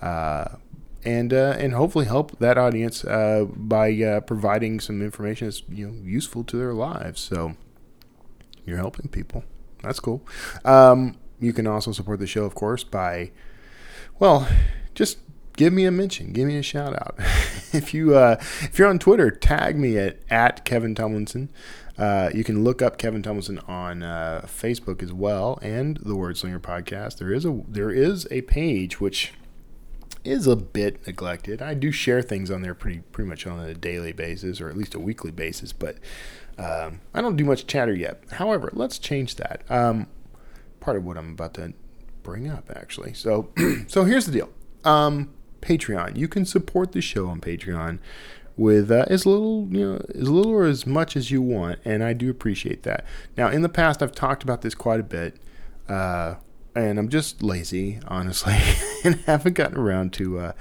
[0.00, 0.56] uh,
[1.04, 5.88] and uh, and hopefully help that audience uh, by uh, providing some information that's you
[5.88, 7.20] know useful to their lives.
[7.20, 7.54] So
[8.64, 9.44] you're helping people.
[9.82, 10.26] That's cool.
[10.64, 13.30] Um, you can also support the show, of course, by
[14.18, 14.48] well,
[14.94, 15.18] just
[15.56, 17.14] give me a mention, give me a shout out.
[17.72, 21.48] if you uh, if you're on Twitter, tag me at at Kevin Tumlinson.
[21.98, 26.60] Uh, you can look up Kevin Tumlinson on uh, Facebook as well, and the Wordslinger
[26.60, 27.18] podcast.
[27.18, 29.32] There is a there is a page which
[30.24, 31.60] is a bit neglected.
[31.60, 34.76] I do share things on there pretty pretty much on a daily basis, or at
[34.76, 35.96] least a weekly basis, but
[36.56, 38.22] um, I don't do much chatter yet.
[38.32, 39.62] However, let's change that.
[39.68, 40.06] Um,
[40.80, 41.72] part of what I'm about to
[42.22, 43.14] bring up, actually.
[43.14, 43.50] So
[43.88, 44.50] so here's the deal.
[44.84, 45.30] Um,
[45.60, 46.16] Patreon.
[46.16, 47.98] You can support the show on Patreon
[48.58, 52.02] with uh, as little, you know, as little or as much as you want, and
[52.02, 53.06] I do appreciate that.
[53.36, 55.36] Now, in the past, I've talked about this quite a bit,
[55.88, 56.34] uh,
[56.74, 58.56] and I'm just lazy, honestly,
[59.04, 60.52] and haven't gotten around to uh,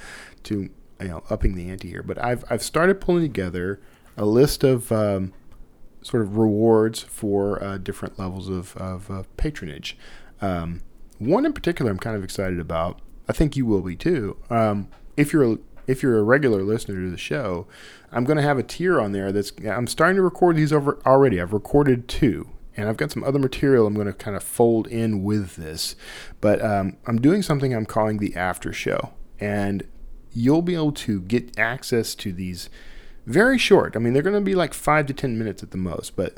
[0.43, 0.70] to
[1.02, 2.04] you know upping the ante here.
[2.04, 3.82] But I've I've started pulling together
[4.16, 5.34] a list of um,
[6.04, 9.98] sort of rewards for uh, different levels of of uh, patronage.
[10.39, 10.82] Um,
[11.18, 13.02] one in particular, I'm kind of excited about.
[13.28, 14.38] I think you will be too.
[14.52, 14.88] Um,
[15.18, 17.65] if you're if you're a regular listener to the show,
[18.11, 20.99] I'm going to have a tier on there that's I'm starting to record these over
[21.05, 21.41] already.
[21.41, 24.88] I've recorded two, and I've got some other material I'm going to kind of fold
[24.88, 25.95] in with this.
[26.41, 29.88] But um, I'm doing something I'm calling the after show, and
[30.33, 32.69] you'll be able to get access to these
[33.25, 33.95] very short.
[33.95, 36.38] I mean, they're going to be like five to ten minutes at the most, but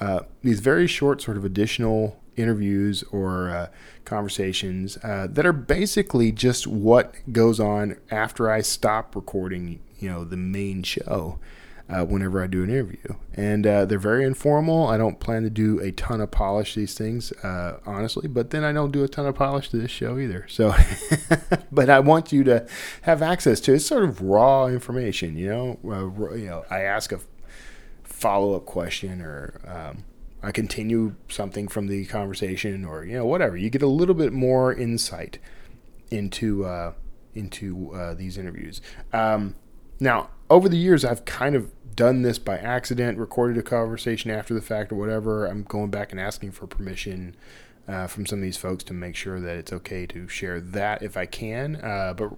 [0.00, 3.68] uh, these very short, sort of additional interviews or uh,
[4.04, 10.24] conversations uh, that are basically just what goes on after I stop recording, you know,
[10.24, 11.38] the main show.
[11.90, 14.86] Uh, whenever I do an interview, and uh, they're very informal.
[14.86, 18.62] I don't plan to do a ton of polish these things, uh, honestly, but then
[18.62, 20.44] I don't do a ton of polish to this show either.
[20.50, 20.74] So,
[21.72, 22.66] but I want you to
[23.00, 23.76] have access to it.
[23.76, 25.78] It's sort of raw information, you know.
[25.82, 27.20] Uh, you know, I ask a
[28.04, 30.04] follow up question or um,
[30.42, 33.56] I continue something from the conversation or you know whatever.
[33.56, 35.38] You get a little bit more insight
[36.10, 36.92] into uh,
[37.34, 38.80] into uh, these interviews.
[39.12, 39.56] Um,
[40.00, 44.54] now, over the years, I've kind of done this by accident, recorded a conversation after
[44.54, 45.46] the fact or whatever.
[45.46, 47.34] I'm going back and asking for permission
[47.88, 51.02] uh, from some of these folks to make sure that it's okay to share that
[51.02, 51.76] if I can.
[51.76, 52.30] Uh, but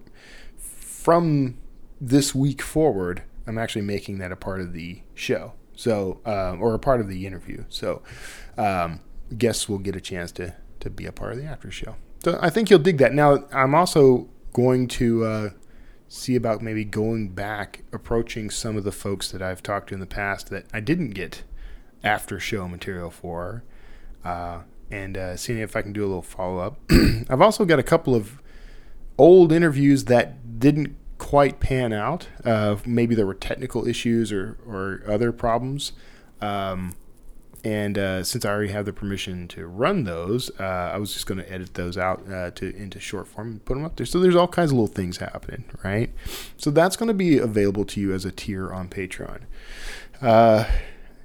[0.57, 1.57] from
[1.99, 5.53] this week forward, I'm actually making that a part of the show.
[5.75, 7.63] So, um, or a part of the interview.
[7.69, 8.01] So,
[8.57, 8.99] um,
[9.37, 11.95] guests will get a chance to to be a part of the after show.
[12.23, 13.13] So, I think you'll dig that.
[13.13, 15.49] Now, I'm also going to uh,
[16.07, 20.01] see about maybe going back, approaching some of the folks that I've talked to in
[20.01, 21.43] the past that I didn't get
[22.03, 23.63] after show material for,
[24.25, 24.61] uh,
[24.91, 26.79] and uh, seeing if I can do a little follow up.
[27.29, 28.41] I've also got a couple of
[29.17, 30.97] old interviews that didn't
[31.31, 32.27] quite pan out.
[32.43, 35.93] Uh, maybe there were technical issues or, or other problems.
[36.41, 36.93] Um,
[37.63, 41.27] and uh, since I already have the permission to run those, uh, I was just
[41.27, 44.05] going to edit those out uh, to into short form and put them up there.
[44.05, 46.11] So there's all kinds of little things happening, right?
[46.57, 49.43] So that's going to be available to you as a tier on Patreon.
[50.21, 50.65] Uh,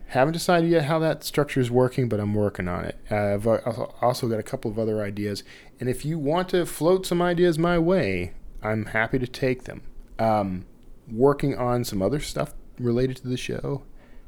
[0.06, 2.96] haven't decided yet how that structure is working, but I'm working on it.
[3.10, 5.42] I've also got a couple of other ideas,
[5.80, 9.82] and if you want to float some ideas my way, I'm happy to take them.
[10.18, 10.66] Um,
[11.10, 13.82] working on some other stuff related to the show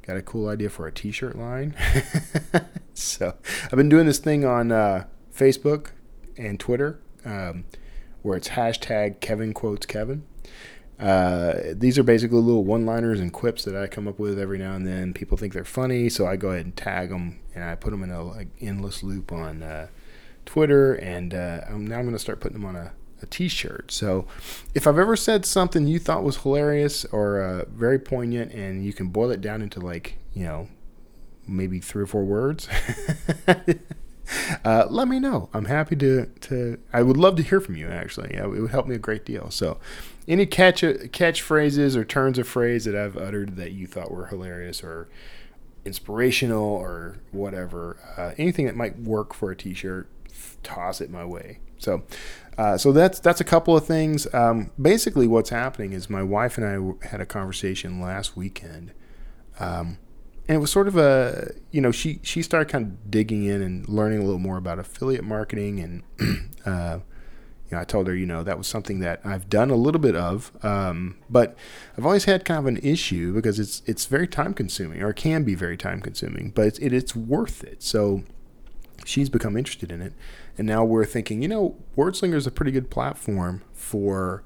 [0.08, 1.74] got a cool idea for a t-shirt line.
[2.94, 3.34] so
[3.64, 5.04] I've been doing this thing on uh,
[5.36, 5.90] Facebook
[6.38, 7.66] and Twitter um,
[8.22, 10.24] where it's hashtag Kevin quotes Kevin.
[10.98, 14.72] Uh, these are basically little one-liners and quips that I come up with every now
[14.72, 15.12] and then.
[15.12, 18.02] People think they're funny, so I go ahead and tag them and I put them
[18.02, 19.88] in a like, endless loop on uh,
[20.46, 20.94] Twitter.
[20.94, 22.92] And uh, I'm, now I'm going to start putting them on a
[23.22, 23.90] a t-shirt.
[23.90, 24.26] So
[24.74, 28.92] if I've ever said something you thought was hilarious or uh, very poignant and you
[28.92, 30.68] can boil it down into like, you know,
[31.46, 32.68] maybe three or four words,
[34.64, 35.48] uh, let me know.
[35.52, 38.34] I'm happy to, to, I would love to hear from you actually.
[38.34, 39.50] It would help me a great deal.
[39.50, 39.78] So
[40.26, 44.82] any catch, catchphrases or turns of phrase that I've uttered that you thought were hilarious
[44.82, 45.08] or
[45.84, 50.08] inspirational or whatever, uh, anything that might work for a t-shirt,
[50.62, 51.60] toss it my way.
[51.78, 52.02] So
[52.58, 54.26] uh, so that's that's a couple of things.
[54.34, 56.66] Um, basically, what's happening is my wife and
[57.02, 58.90] I had a conversation last weekend,
[59.60, 59.98] um,
[60.48, 63.62] and it was sort of a you know she she started kind of digging in
[63.62, 66.02] and learning a little more about affiliate marketing, and
[66.66, 66.98] uh,
[67.70, 70.00] you know I told her you know that was something that I've done a little
[70.00, 71.56] bit of, um, but
[71.96, 75.44] I've always had kind of an issue because it's it's very time consuming or can
[75.44, 77.84] be very time consuming, but it's it, it's worth it.
[77.84, 78.24] So
[79.04, 80.12] she's become interested in it.
[80.58, 84.42] And now we're thinking, you know, WordSlinger is a pretty good platform for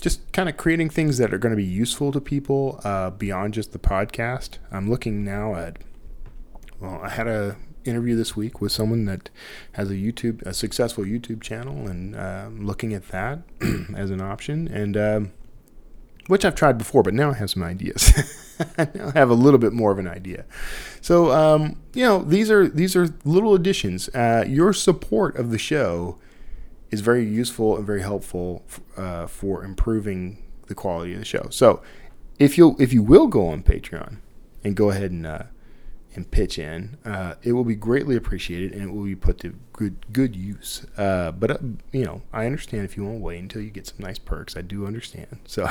[0.00, 3.54] just kind of creating things that are going to be useful to people uh, beyond
[3.54, 4.58] just the podcast.
[4.72, 5.76] I'm looking now at,
[6.80, 9.28] well, I had a interview this week with someone that
[9.72, 13.40] has a YouTube, a successful YouTube channel, and uh, looking at that
[13.96, 14.68] as an option.
[14.68, 15.32] And um,
[16.26, 18.12] which I've tried before, but now I have some ideas.
[18.78, 20.44] I have a little bit more of an idea.
[21.00, 24.08] So, um, you know, these are these are little additions.
[24.10, 26.18] Uh, your support of the show
[26.90, 28.64] is very useful and very helpful
[28.96, 31.48] uh, for improving the quality of the show.
[31.50, 31.82] So,
[32.38, 34.18] if you if you will go on Patreon
[34.62, 35.42] and go ahead and uh,
[36.14, 39.54] and pitch in, uh, it will be greatly appreciated and it will be put to
[39.72, 40.86] good good use.
[40.96, 41.58] Uh, but uh,
[41.92, 44.56] you know, I understand if you want to wait until you get some nice perks.
[44.56, 45.38] I do understand.
[45.46, 45.68] So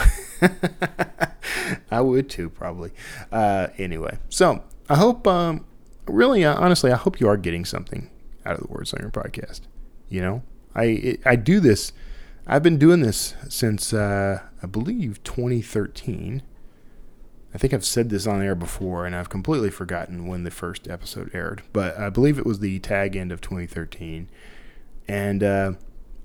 [1.92, 2.92] I would too, probably.
[3.32, 5.66] Uh, anyway, so I hope, um,
[6.08, 8.10] really, uh, honestly, I hope you are getting something
[8.46, 9.62] out of the Wordslinger podcast.
[10.10, 10.44] You know,
[10.76, 11.94] I it, I do this.
[12.48, 16.42] I've been doing this since uh, I believe 2013
[17.54, 20.88] I think I've said this on air before, and I've completely forgotten when the first
[20.88, 24.30] episode aired, but I believe it was the tag end of 2013.
[25.08, 25.74] And uh,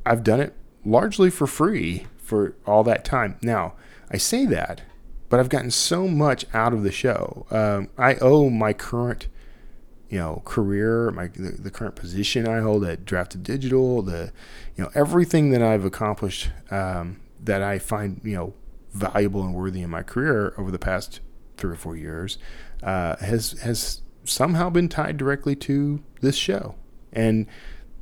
[0.05, 0.55] I've done it
[0.85, 3.39] largely for free for all that time.
[3.43, 3.75] Now,
[4.11, 4.83] I say that,
[5.29, 7.47] but I've gotten so much out of the show.
[7.51, 9.27] Um, I owe my current,
[10.09, 14.33] you know, career, my the, the, current position I hold at Draft2Digital, the,
[14.77, 18.55] you know, everything that I've accomplished um, that I find, you know,
[18.97, 21.21] valuable and worthy in my career over the past
[21.57, 22.39] three or four years
[22.83, 26.75] uh, has has somehow been tied directly to this show,
[27.13, 27.47] and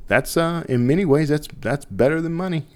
[0.07, 2.65] that's uh, in many ways that's that's better than money.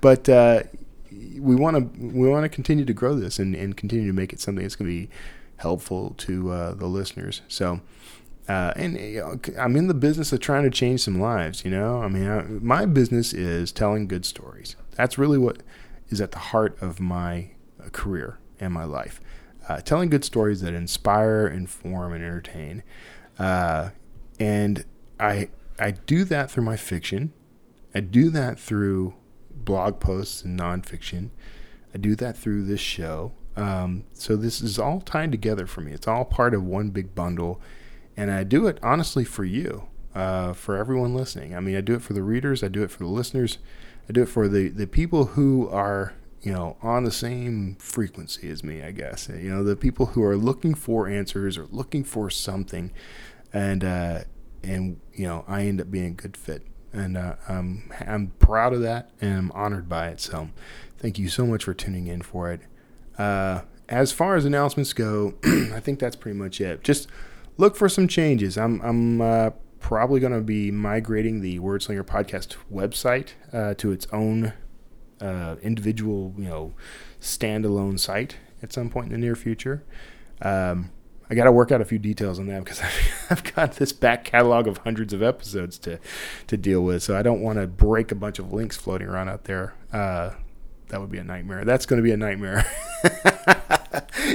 [0.00, 0.62] but uh,
[1.10, 4.32] we want to we want to continue to grow this and, and continue to make
[4.32, 5.10] it something that's going to be
[5.56, 7.42] helpful to uh, the listeners.
[7.48, 7.80] So.
[8.48, 11.64] Uh, and you know, I'm in the business of trying to change some lives.
[11.64, 14.74] You know, I mean, I, my business is telling good stories.
[14.96, 15.58] That's really what
[16.10, 17.52] is at the heart of my
[17.82, 19.20] uh, career and my life.
[19.68, 22.82] Uh, telling good stories that inspire, inform, and entertain.
[23.38, 23.90] Uh,
[24.38, 24.84] and
[25.18, 25.48] I
[25.78, 27.32] I do that through my fiction.
[27.94, 29.14] I do that through
[29.50, 31.30] blog posts and nonfiction.
[31.94, 33.32] I do that through this show.
[33.56, 35.92] Um, so this is all tied together for me.
[35.92, 37.60] It's all part of one big bundle,
[38.16, 41.54] and I do it honestly for you, uh, for everyone listening.
[41.54, 42.62] I mean, I do it for the readers.
[42.62, 43.58] I do it for the listeners.
[44.10, 48.50] I do it for the, the people who are, you know, on the same frequency
[48.50, 49.28] as me, I guess.
[49.28, 52.90] You know, the people who are looking for answers or looking for something.
[53.52, 54.22] And, uh,
[54.64, 56.66] and you know, I end up being a good fit.
[56.92, 60.20] And uh, I'm, I'm proud of that and I'm honored by it.
[60.20, 60.50] So
[60.98, 62.62] thank you so much for tuning in for it.
[63.16, 66.82] Uh, as far as announcements go, I think that's pretty much it.
[66.82, 67.06] Just
[67.58, 68.58] look for some changes.
[68.58, 69.50] I'm, I'm uh,
[69.80, 74.52] probably going to be migrating the Wordslinger podcast website uh, to its own
[75.20, 76.74] uh, individual, you know,
[77.20, 79.84] standalone site at some point in the near future.
[80.42, 80.92] Um,
[81.28, 82.82] I got to work out a few details on that because
[83.30, 85.98] I've got this back catalog of hundreds of episodes to
[86.48, 87.02] to deal with.
[87.02, 89.74] So I don't want to break a bunch of links floating around out there.
[89.92, 90.32] Uh,
[90.88, 91.64] that would be a nightmare.
[91.64, 92.66] That's going to be a nightmare.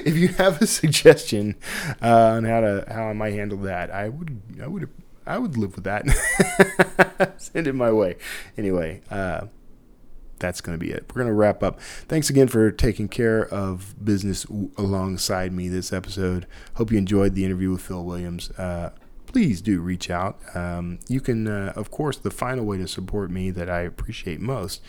[0.06, 1.56] if you have a suggestion
[2.02, 4.90] uh, on how to how I might handle that, I would I would
[5.26, 6.06] I would live with that.
[7.38, 8.18] Send it my way.
[8.58, 9.48] Anyway, uh,
[10.40, 11.06] that's going to be it.
[11.10, 11.80] We're going to wrap up.
[11.82, 14.46] Thanks again for taking care of business
[14.78, 16.46] alongside me this episode.
[16.76, 18.52] Hope you enjoyed the interview with Phil Williams.
[18.52, 18.92] Uh,
[19.26, 20.40] please do reach out.
[20.56, 24.40] Um, you can, uh, of course, the final way to support me that I appreciate
[24.40, 24.82] most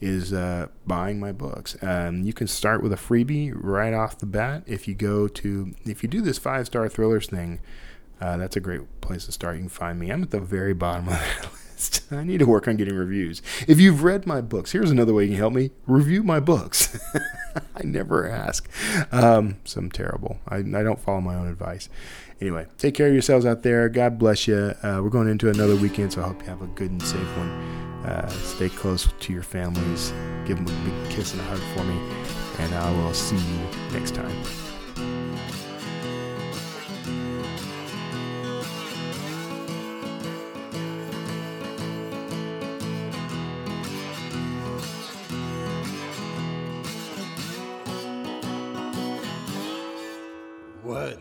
[0.00, 1.76] is uh, buying my books.
[1.82, 4.64] Um, you can start with a freebie right off the bat.
[4.66, 7.60] If you go to, if you do this five star thrillers thing,
[8.20, 9.56] uh, that's a great place to start.
[9.56, 10.10] You can find me.
[10.10, 12.04] I'm at the very bottom of that list.
[12.10, 13.42] I need to work on getting reviews.
[13.66, 16.98] If you've read my books, here's another way you can help me review my books.
[17.74, 18.68] I never ask.
[19.12, 20.38] Um, so I'm terrible.
[20.48, 21.88] I, I don't follow my own advice.
[22.40, 23.88] Anyway, take care of yourselves out there.
[23.88, 24.74] God bless you.
[24.82, 27.36] Uh, we're going into another weekend, so I hope you have a good and safe
[27.36, 27.50] one.
[28.04, 30.12] Uh, stay close to your families.
[30.46, 31.98] Give them a big kiss and a hug for me.
[32.58, 34.63] And I will see you next time.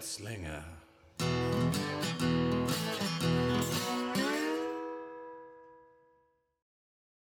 [0.04, 0.73] Slinger.